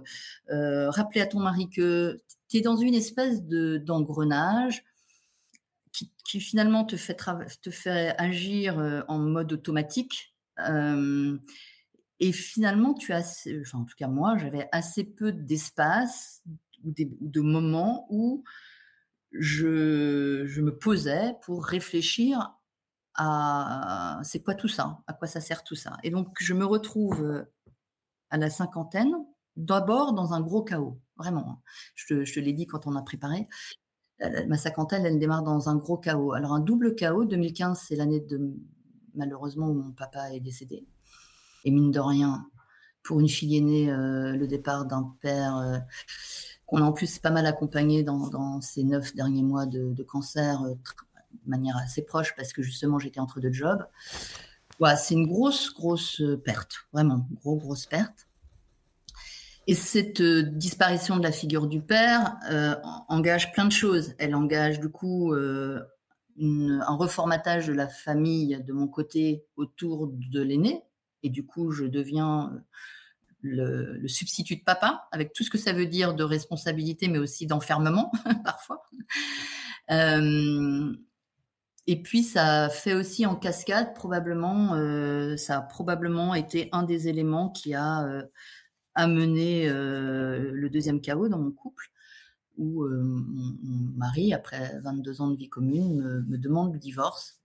[0.49, 4.85] rappeler à ton mari que tu es dans une espèce d'engrenage
[6.25, 7.17] qui, finalement te fait,
[7.63, 10.35] te fait agir euh, en mode automatique.
[12.21, 16.43] Euh, et finalement, tu as, enfin, en tout cas moi, j'avais assez peu d'espace
[16.85, 18.45] ou de moments où
[19.33, 22.55] je, je, me posais pour réfléchir
[23.17, 25.97] à c'est quoi tout ça, à quoi ça sert tout ça.
[26.03, 27.45] Et donc, je me retrouve euh,
[28.31, 29.15] à la cinquantaine,
[29.57, 31.49] d'abord dans un gros chaos, vraiment.
[31.49, 31.63] Hein.
[31.95, 33.49] Je je te l'ai dit quand on a préparé
[34.47, 36.33] ma cinquantaine, elle démarre dans un gros chaos.
[36.33, 38.55] Alors un double chaos, 2015, c'est l'année de
[39.15, 40.87] malheureusement où mon papa est décédé.
[41.65, 42.47] Et mine de rien,
[43.05, 45.79] pour une fille aînée, euh, le départ d'un père euh,
[46.67, 50.71] qu'on a en plus pas mal accompagné dans, ces neuf derniers mois de, cancer euh,
[50.75, 53.87] de manière assez proche parce que justement j'étais entre deux jobs.
[54.81, 58.27] Voilà, c'est une grosse, grosse perte, vraiment, grosse, perte.
[59.67, 62.37] Et cette disparition de la figure du père
[63.09, 64.15] engage plein de choses.
[64.19, 70.83] Elle engage du coup un reformatage de la famille de mon côté autour de l'aîné.
[71.25, 72.53] Et du coup, je deviens
[73.41, 77.47] le, substitut de papa, avec tout ce que ça veut dire de responsabilité, mais aussi
[77.47, 78.13] d'enfermement
[78.45, 78.85] parfois.
[81.87, 84.77] et puis, ça fait aussi en cascade, probablement,
[85.37, 88.07] ça a probablement été un des éléments qui a
[88.95, 91.91] amené euh, le deuxième chaos dans mon couple.
[92.57, 93.57] où mon,
[93.97, 97.44] mari, après 22 ans de vie commune, me demande le divorce.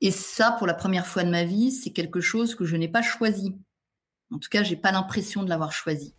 [0.00, 2.88] Et ça, pour la première fois de ma vie, c'est quelque chose que je n'ai
[2.88, 3.56] pas choisi.
[4.30, 6.14] En tout cas, j'ai pas l'impression de l'avoir choisi.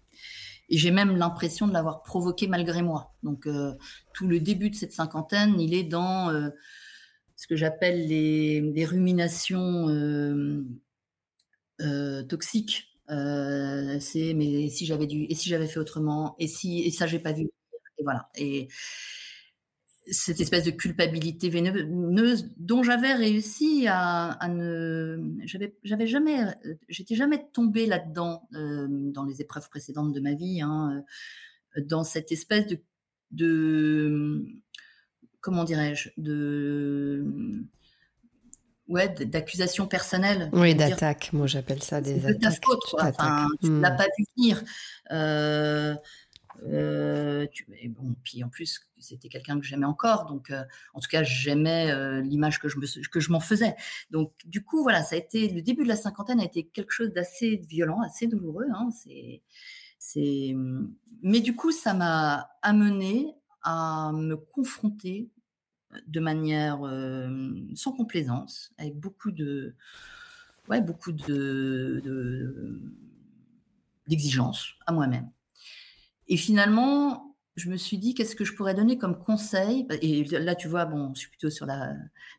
[0.70, 3.14] Et j'ai même l'impression de l'avoir provoqué malgré moi.
[3.24, 3.74] Donc, euh,
[4.14, 6.50] tout le début de cette cinquantaine, il est dans euh,
[7.36, 10.64] ce que j'appelle les, ruminations euh,
[12.24, 12.88] toxiques.
[13.08, 17.20] c'est mais si j'avais dû, et si j'avais fait autrement, et si, et ça j'ai
[17.20, 17.50] pas vu.
[17.98, 18.30] Et voilà.
[18.38, 18.68] Et
[20.12, 26.46] cette espèce de culpabilité vénéneuse dont j'avais réussi à, ne j'avais j'avais jamais
[26.88, 31.04] j'étais jamais tombée là-dedans euh, dans les épreuves précédentes de ma vie hein,
[31.78, 32.82] euh, dans cette espèce de
[33.32, 34.46] de
[35.42, 37.26] comment dirais-je de
[38.88, 40.50] ouais d'accusation personnelle.
[40.54, 43.98] Oui d'attaque moi j'appelle ça des attaques de ta faute Enfin, tu ne l'as hmm.
[43.98, 44.64] pas vu venir.
[45.12, 45.96] Euh,
[46.68, 47.48] euh,
[47.90, 51.92] bon, puis en plus, c'était quelqu'un que j'aimais encore, donc euh, en tout cas, j'aimais
[51.92, 52.78] euh, l'image que je
[53.10, 53.76] que je m'en faisais.
[54.12, 56.92] Donc du coup, voilà, ça a été le début de la cinquantaine a été quelque
[56.92, 58.68] chose d'assez violent, assez douloureux.
[58.74, 59.42] Hein, c'est,
[60.00, 60.56] c'est,
[61.22, 63.34] mais du coup, ça m'a amené
[63.64, 65.30] à me confronter
[66.08, 66.80] de manière
[67.76, 69.76] sans complaisance, avec beaucoup de,
[70.70, 72.82] ouais, beaucoup de, de
[74.08, 75.30] d'exigences à moi-même.
[76.30, 79.88] Et finalement, je me suis dit, qu'est-ce que je pourrais donner comme conseil?
[80.02, 81.94] Et là, tu vois, bon, je suis plutôt sur la,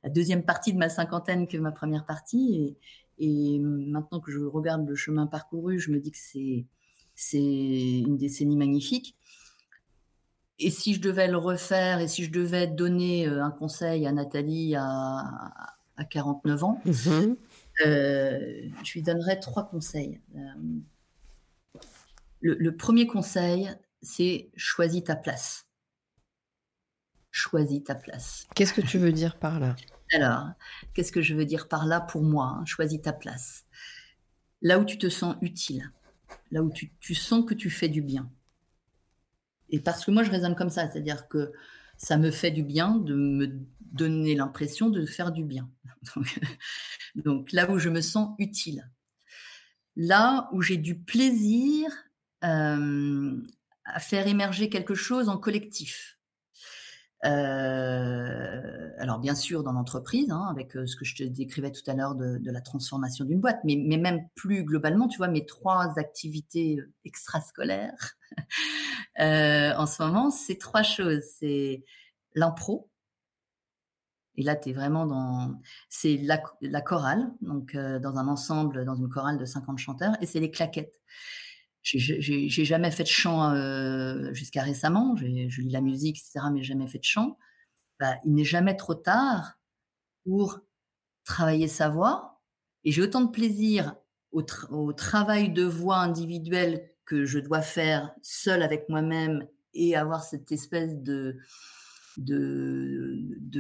[0.09, 2.77] deuxième partie de ma cinquantaine que ma première partie.
[3.19, 6.65] Et, maintenant que je regarde le chemin parcouru, je me dis que c'est,
[7.15, 9.17] c'est une décennie magnifique.
[10.59, 14.13] Et si je devais le refaire, et si je devais donner euh, un conseil à
[14.13, 15.25] Nathalie à,
[15.97, 17.37] à 49 ans, mm-hmm.
[17.87, 20.21] euh, je lui donnerais trois conseils.
[20.37, 20.39] Euh,
[22.41, 23.71] le, premier conseil,
[24.03, 25.67] c'est choisis ta place.
[27.31, 28.47] Choisis ta place.
[28.55, 29.77] Qu'est-ce que tu veux dire par là?
[30.13, 30.49] Alors,
[30.95, 32.65] qu'est-ce que je veux dire par là pour moi hein?
[32.65, 33.65] Choisis ta place.
[34.63, 35.93] Là où tu te sens utile,
[36.51, 38.31] là où tu, sens que tu fais du bien.
[39.69, 41.53] Et parce que moi, je raisonne comme ça, c'est-à-dire que
[41.97, 45.71] ça me fait du bien de me donner l'impression de faire du bien.
[47.15, 48.91] donc là où je me sens utile.
[49.97, 51.91] Là où j'ai du plaisir
[52.43, 56.21] à faire émerger quelque chose en collectif.
[57.27, 61.83] Euh, alors bien sûr dans l'entreprise, hein, avec euh, ce que je te décrivais tout
[61.87, 65.45] à l'heure de, la transformation d'une boîte, mais, mais, même plus globalement, tu vois, mes
[65.45, 68.17] trois activités extrascolaires
[69.19, 71.23] en ce moment, c'est trois choses.
[71.39, 71.85] C'est
[72.35, 72.89] l'impro,
[74.37, 75.59] et là, tu es vraiment dans.
[75.91, 80.27] C'est la, la, chorale, donc dans un ensemble, dans une chorale de 50 chanteurs, et
[80.27, 81.01] c'est les claquettes.
[81.83, 85.17] J'ai jamais fait de chant euh, jusqu'à récemment.
[85.17, 87.39] Je lis la musique, etc., mais jamais fait de chant.
[87.99, 89.59] Bah, il n'est jamais trop tard
[90.25, 90.61] pour
[91.25, 92.41] travailler sa voix.
[92.85, 93.95] Et j'ai autant de plaisir
[94.33, 100.53] au, travail de voix individuelle que je dois faire seul avec moi-même et avoir cette
[100.53, 101.37] espèce de,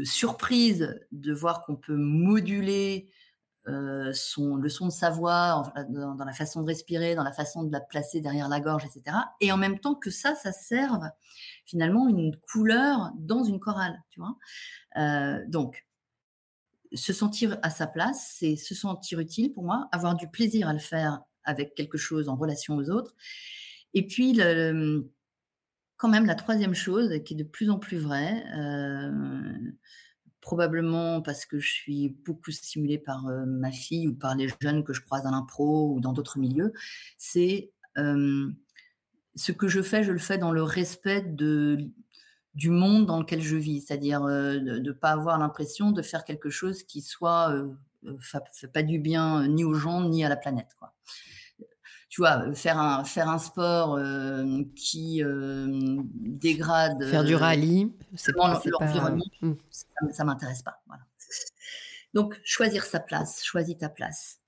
[0.05, 3.11] surprise de voir qu'on peut moduler
[4.12, 7.73] son, le son de sa voix, dans, la façon de respirer, dans la façon de
[7.73, 9.16] la placer derrière la gorge, etc.
[9.41, 11.03] Et en même temps que ça, ça serve
[11.64, 14.37] finalement une couleur dans une chorale, tu vois.
[14.97, 15.87] Euh, donc,
[16.93, 20.73] se sentir à sa place, c'est se sentir utile pour moi, avoir du plaisir à
[20.73, 23.14] le faire avec quelque chose en relation aux autres.
[23.95, 24.41] Et puis,
[25.97, 29.53] quand même, la troisième chose, qui est de plus en plus vraie, euh,
[30.41, 34.84] probablement parce que je suis beaucoup stimulée par euh, ma fille ou par les jeunes
[34.84, 36.72] que je croise à l'impro ou dans d'autres milieux,
[37.18, 37.72] c'est
[39.36, 41.91] ce que je fais, je le fais dans le respect de,
[42.55, 46.24] du monde dans lequel je vis, c'est-à-dire euh, de ne pas avoir l'impression de faire
[46.24, 47.72] quelque chose qui soit euh,
[48.20, 50.68] fait pas du bien ni aux gens ni à la planète.
[50.78, 50.95] Quoi
[52.11, 57.05] tu vois, faire un, faire un sport euh, qui euh, dégrade.
[57.05, 59.53] Faire du rallye, c'est l'environnement, hmm.
[60.11, 60.83] ça, m'intéresse pas.
[62.13, 64.41] Donc, choisir sa place, choisis ta place.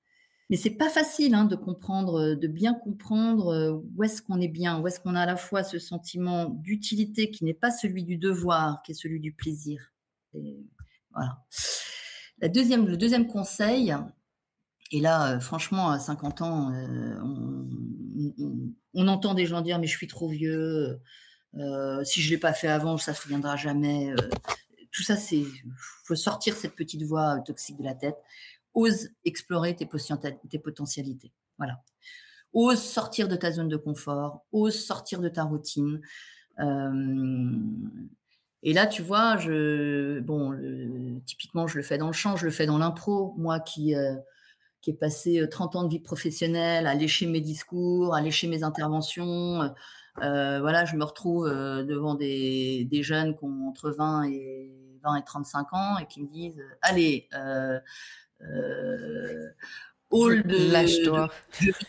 [0.51, 4.49] Mais c'est pas facile hein, de comprendre, de bien comprendre euh, où est-ce qu'on est
[4.49, 8.03] bien, où est-ce qu'on a à la fois ce sentiment d'utilité qui n'est pas celui
[8.03, 9.93] du devoir, qui est celui du plaisir.
[11.13, 11.39] voilà.
[12.41, 13.95] La deuxième, le deuxième conseil,
[14.93, 17.19] et là, euh, franchement, à 50 ans, euh,
[18.95, 21.01] on, entend des gens dire mais je suis trop vieux,
[21.57, 24.15] euh, si je l'ai pas fait avant, ça se viendra jamais.
[24.93, 25.45] tout ça, c'est
[26.05, 28.19] faut sortir cette petite voix toxique de la tête.
[28.75, 29.89] Ose explorer tes,
[30.51, 31.33] tes potentialités.
[31.57, 31.81] Voilà.
[32.53, 34.45] Ose sortir de ta zone de confort.
[34.53, 36.03] Ose sortir de ta routine.
[38.63, 40.53] et là, tu vois, je, bon,
[41.25, 43.35] typiquement, je le fais dans le chant, je le fais dans l'impro.
[43.39, 43.95] Moi qui,
[44.83, 48.63] qui ai passé 30 ans de vie professionnelle à lécher mes discours, à lécher mes
[48.63, 49.73] interventions,
[50.17, 54.71] voilà, je me retrouve devant des, des, jeunes qui ont entre 20 et
[55.03, 57.29] 20 et 35 ans et qui me disent, allez,
[60.13, 61.29] hall de,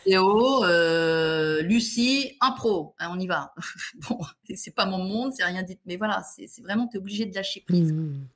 [0.04, 3.54] vidéo, euh, Lucie, impro, hein, on y va.
[4.08, 4.18] bon,
[4.54, 7.34] c'est pas mon monde, c'est rien dit, mais voilà, c'est vraiment, tu es obligé de
[7.34, 7.92] lâcher prise.
[7.92, 8.26] Mmh.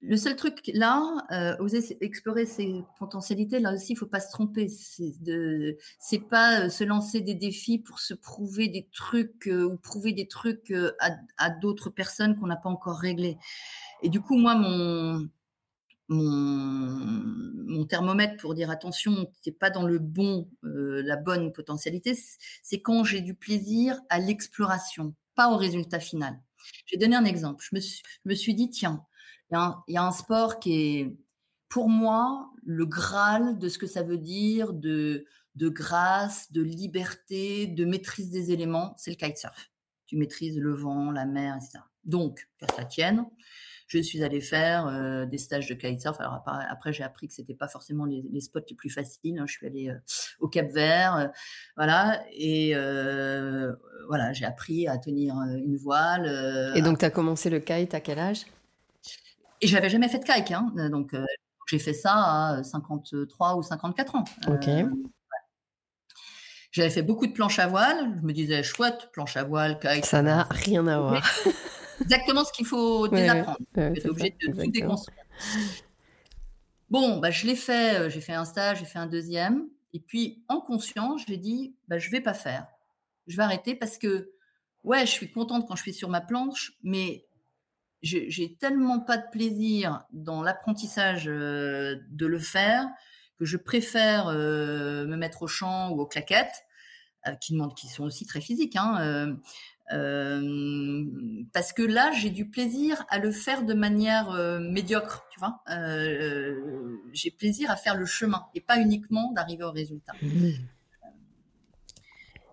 [0.00, 4.30] Le seul truc là, euh, oser explorer ses potentialités, là aussi, il faut pas se
[4.30, 4.68] tromper.
[4.68, 10.12] C'est pas euh, se lancer des défis pour se prouver des trucs euh, ou prouver
[10.12, 10.72] des trucs
[11.38, 13.36] à, d'autres personnes qu'on n'a pas encore réglés.
[14.02, 15.28] Et du coup, moi, mon,
[17.86, 22.16] thermomètre pour dire attention, c'est pas dans le bon, la bonne potentialité,
[22.62, 26.38] c'est quand j'ai du plaisir à l'exploration, pas au résultat final.
[26.86, 27.64] Je vais donner un exemple.
[27.70, 27.76] Je
[28.24, 29.04] me suis, dit, tiens,
[29.50, 31.16] il y, a un sport qui est,
[31.68, 37.66] pour moi, le graal de ce que ça veut dire de, de grâce, de liberté,
[37.66, 39.70] de maîtrise des éléments, c'est le kitesurf.
[40.06, 41.78] Tu maîtrises le vent, la mer, etc.
[42.04, 43.24] Donc, que ça tienne,
[43.86, 46.20] je suis allée faire euh, des stages de kitesurf.
[46.20, 49.38] Alors après, j'ai appris que c'était pas forcément les, spots les plus faciles.
[49.38, 49.44] Hein.
[49.46, 49.98] Je suis allée euh,
[50.40, 51.26] au Cap Vert, euh,
[51.76, 52.74] voilà, et
[54.08, 56.72] voilà, j'ai appris à tenir une voile.
[56.74, 58.46] et donc, tu as commencé le kite à quel âge?
[59.64, 61.14] Et j'avais jamais fait de kite, hein, donc
[61.66, 64.24] j'ai fait ça à 53 ou 54 ans.
[64.46, 64.68] Ok.
[66.70, 68.14] J'avais fait beaucoup de planches à voile.
[68.20, 70.04] Je me disais, chouette, planche à voile, kite.
[70.04, 71.26] Ça n'a rien à voir.
[72.02, 73.58] exactement ce qu'il faut désapprendre.
[73.74, 75.24] Ouais, es obligé de tout déconstruire.
[76.90, 79.66] Bon, bah, je l'ai fait, euh, j'ai fait un stage, j'ai fait un deuxième.
[79.94, 82.66] Et puis, en conscience, j'ai dit, bah, je ne vais pas faire.
[83.28, 84.30] Je vais arrêter parce que,
[84.82, 87.24] ouais, je suis contente quand je suis sur ma planche, mais
[88.04, 92.86] j'ai tellement pas de plaisir dans l'apprentissage euh, de le faire
[93.36, 96.64] que je préfère euh, me mettre au champ ou aux claquettes,
[97.40, 99.38] qui, demandent, qui sont aussi très physiques, hein,
[101.52, 104.30] parce que là, j'ai du plaisir à le faire de manière
[104.60, 105.62] médiocre, tu vois.
[107.12, 110.12] j'ai plaisir à faire le chemin et pas uniquement d'arriver au résultat.
[110.20, 110.50] Mmh.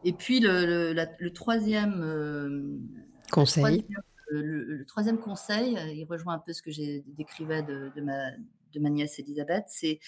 [0.05, 2.81] Et puis le, troisième
[3.29, 3.85] conseil.
[4.31, 8.31] Le, troisième conseil, il rejoint un peu ce que j'ai décrivais de, ma,
[8.73, 9.99] de ma nièce Elisabeth, c'est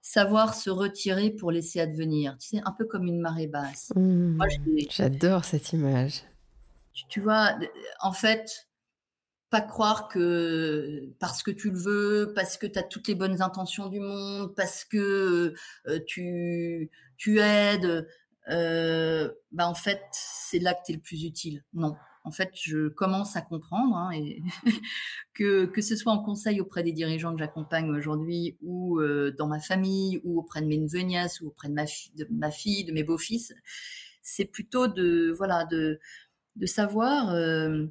[0.00, 2.36] savoir se retirer pour laisser advenir.
[2.38, 3.92] Tu sais, un peu comme une marée basse.
[3.94, 4.42] Mmh.
[4.90, 6.24] J'adore cette image
[7.08, 7.58] tu, vois,
[8.00, 8.68] en fait,
[9.50, 13.42] pas croire que parce que tu le veux, parce que tu as toutes les bonnes
[13.42, 15.54] intentions du monde, parce que
[15.86, 18.06] euh, tu, tu aides,
[18.48, 21.64] euh, bah en fait, c'est là que tu es le plus utile.
[21.74, 21.96] Non.
[22.24, 24.10] En fait, je commence à comprendre hein,
[25.34, 29.48] que, que ce soit en conseil auprès des dirigeants que j'accompagne aujourd'hui ou euh, dans
[29.48, 33.02] ma famille ou auprès de mes neveux nièces ou auprès de ma, fille, de mes
[33.02, 33.52] beaux-fils,
[34.22, 35.98] c'est plutôt de, voilà, de,
[36.54, 37.86] de savoir, euh,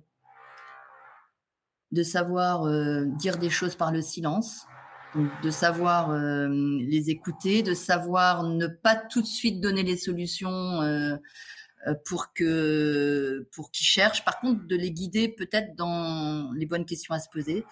[1.92, 4.66] de savoir euh, dire des choses par le silence,
[5.44, 10.80] de savoir les écouter, de savoir ne pas tout de suite donner les solutions
[12.06, 14.24] pour que pour qu'ils cherchent.
[14.24, 17.66] Par contre, de les guider peut-être dans les bonnes questions à se poser.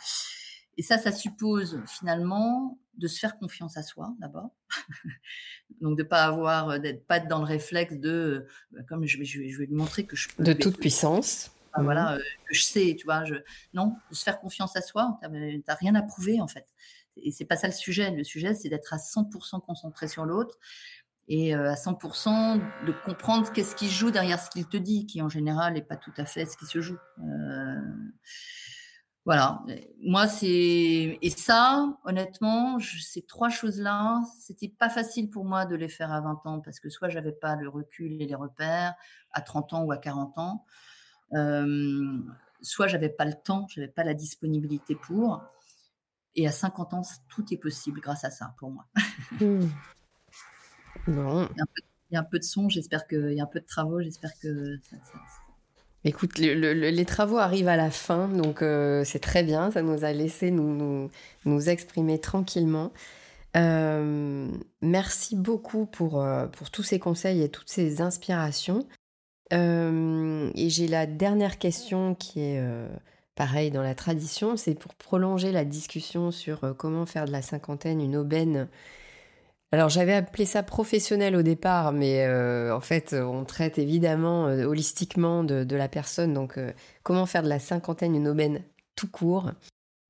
[0.80, 4.52] Et ça, ça suppose finalement de se faire confiance à soi d'abord.
[5.82, 9.18] Donc de pas avoir, euh, d'être pas être dans le réflexe de, euh, comme je
[9.18, 10.42] vais, je vais, lui montrer que je peux.
[10.42, 11.52] De toute puissance.
[11.74, 12.16] Ah, voilà, mmh.
[12.16, 13.26] euh, que je sais, tu vois.
[13.26, 13.36] Je...
[13.74, 16.66] Non, de se faire confiance à soi, tu n'as rien à prouver en fait.
[17.18, 18.12] Et c'est pas ça le sujet.
[18.12, 20.58] Le sujet, c'est d'être à 100% concentré sur l'autre
[21.30, 25.30] et à 100% de comprendre qu'est-ce qui joue derrière ce qu'il te dit, qui en
[25.30, 26.98] général n'est pas tout à fait ce qui se joue.
[29.26, 29.62] Voilà.
[30.02, 35.88] Moi, c'est et ça, honnêtement, ces trois choses-là, c'était pas facile pour moi de les
[35.88, 38.96] faire à 20 ans parce que soit j'avais pas le recul et les repères
[39.32, 40.66] à 30 ans ou à 40 ans,
[41.34, 42.18] euh,
[42.62, 45.44] soit j'avais pas le temps, j'avais pas la disponibilité pour.
[46.36, 48.88] Et à 50 ans, tout est possible grâce à ça pour moi.
[49.40, 49.68] Mmh.
[51.10, 54.02] Il, y a un peu, de son, j'espère qu'il y a un peu de travaux,
[54.02, 54.98] j'espère que ça,
[56.06, 59.70] Écoute, les travaux arrivent à la fin, donc euh, c'est très bien.
[59.72, 61.10] Ça nous a laissé nous,
[61.46, 62.94] nous, exprimer tranquillement.
[63.58, 64.48] Euh,
[64.82, 68.88] merci beaucoup pour, euh, pour tous ces conseils et toutes ces inspirations.
[69.52, 72.64] et j'ai la dernière question qui est
[73.36, 78.00] pareil dans la tradition, c'est pour prolonger la discussion sur comment faire de la cinquantaine
[78.00, 78.70] une aubaine
[79.72, 84.66] Alors j'avais appelé ça professionnel au départ, mais euh, en fait on traite évidemment euh,
[84.66, 86.34] holistiquement de, la personne.
[86.34, 88.64] Donc euh, comment faire de la cinquantaine une aubaine
[88.96, 89.52] tout court?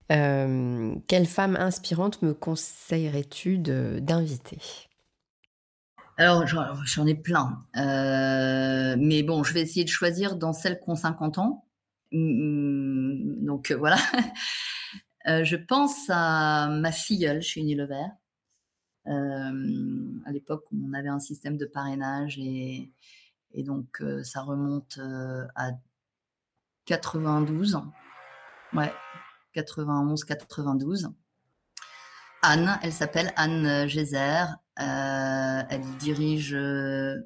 [0.08, 4.58] Quelle femme inspirante me conseillerais-tu d'inviter?
[6.18, 7.60] Alors, j'en ai plein.
[7.76, 11.66] mais bon, je vais essayer de choisir dans celles qui ont 50 ans.
[12.12, 13.98] Mmh, donc, voilà.
[15.28, 18.08] je pense à ma filleule chez Unilever.
[19.08, 22.92] Euh, à l'époque, on avait un système de parrainage et,
[23.58, 25.72] donc euh, ça remonte euh, à
[26.86, 27.82] 92.
[28.74, 28.94] Ouais,
[29.54, 31.10] 91, 92.
[32.42, 34.46] Anne, elle s'appelle Anne Gézer.
[34.76, 37.20] elle dirige euh,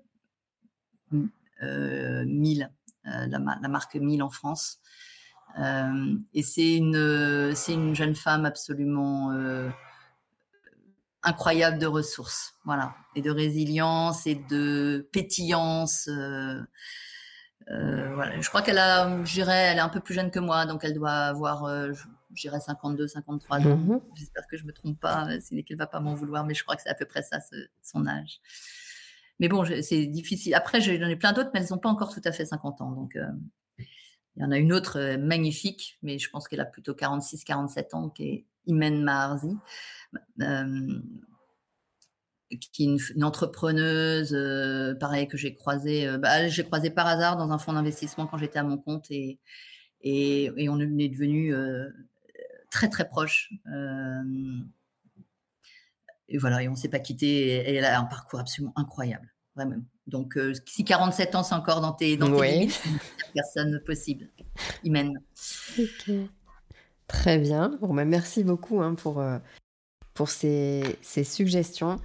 [2.26, 2.72] Mille,
[3.04, 4.80] la, marque Mille en France.
[5.58, 9.32] et c'est une jeune femme absolument
[11.24, 16.08] incroyable de ressources, voilà, et de résilience et de pétillance.
[16.10, 16.62] Euh,
[17.70, 20.66] euh, voilà, je crois qu'elle a, je elle est un peu plus jeune que moi,
[20.66, 23.78] donc elle doit avoir, euh, je dirais 52, 53 ans.
[23.78, 24.02] Mhm.
[24.16, 26.76] J'espère que je me trompe pas, c'est qu'elle va pas m'en vouloir, mais je crois
[26.76, 27.40] que c'est à peu près ça,
[27.82, 28.42] son âge.
[29.40, 30.54] Mais bon, c'est difficile.
[30.56, 32.92] Après, j'en ai plein d'autres, mais elles n'ont pas encore tout à fait 50 ans,
[32.92, 33.18] donc.
[34.36, 37.94] il y en a une autre magnifique, mais je pense qu'elle a plutôt 46, 47
[37.94, 39.56] ans, qui est Imen Maharzi.
[40.42, 41.00] Euh,
[42.72, 47.36] qui est une, entrepreneuse, euh, pareil, que j'ai croisée, euh, bah, j'ai croisé par hasard
[47.36, 49.40] dans un fonds d'investissement quand j'étais à mon compte et,
[50.02, 51.52] et, on est devenu
[52.70, 53.52] très très proches.
[56.28, 57.48] et voilà, et on ne s'est pas quitté.
[57.48, 59.84] Et, elle a un parcours absolument incroyable, vraiment.
[60.06, 60.38] Donc,
[60.68, 62.84] si 47 ans, c'est encore dans tes, dans tes limites,
[63.34, 64.30] personne possible.
[64.84, 65.20] Imen.
[67.14, 67.78] Très bien.
[67.80, 69.24] Bon, bah, merci beaucoup hein, pour,
[70.14, 71.98] pour ces, suggestions.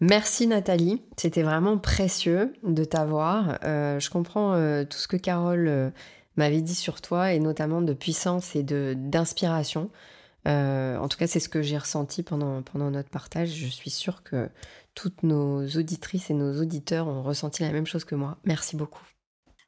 [0.00, 3.58] Merci Nathalie, c'était vraiment précieux de t'avoir.
[3.64, 5.90] Euh, je comprends euh, tout ce que Carole euh,
[6.36, 9.90] m'avait dit sur toi et notamment de puissance et de d'inspiration.
[10.44, 13.54] en tout cas, c'est ce que j'ai ressenti pendant, pendant notre partage.
[13.54, 14.50] Je suis sûre que
[14.94, 18.36] toutes nos auditrices et nos auditeurs ont ressenti la même chose que moi.
[18.44, 19.04] Merci beaucoup.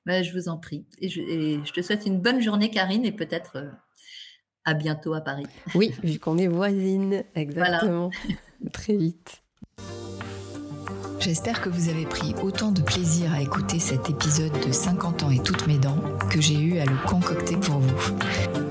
[0.05, 0.85] Bah, je vous en prie.
[1.01, 3.65] Et je, te souhaite une bonne journée, Karine, et peut-être
[4.69, 5.47] à bientôt à Paris.
[5.75, 8.11] Oui, vu qu'on est voisines, exactement.
[8.73, 9.43] Très vite.
[11.21, 15.31] J'espère que vous avez pris autant de plaisir à écouter cet épisode de 50 ans
[15.31, 16.01] et toutes mes dents
[16.31, 18.17] que j'ai eu à le concocter pour vous.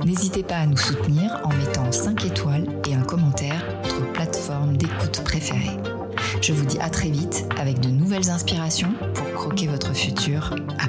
[0.06, 4.78] N'hésitez pas à nous soutenir en mettant 5 étoiles et un commentaire sur votre plateforme
[4.78, 5.78] d'écoute préférée.
[6.42, 10.88] Je vous dis à très vite avec de nouvelles inspirations pour croquer votre futur à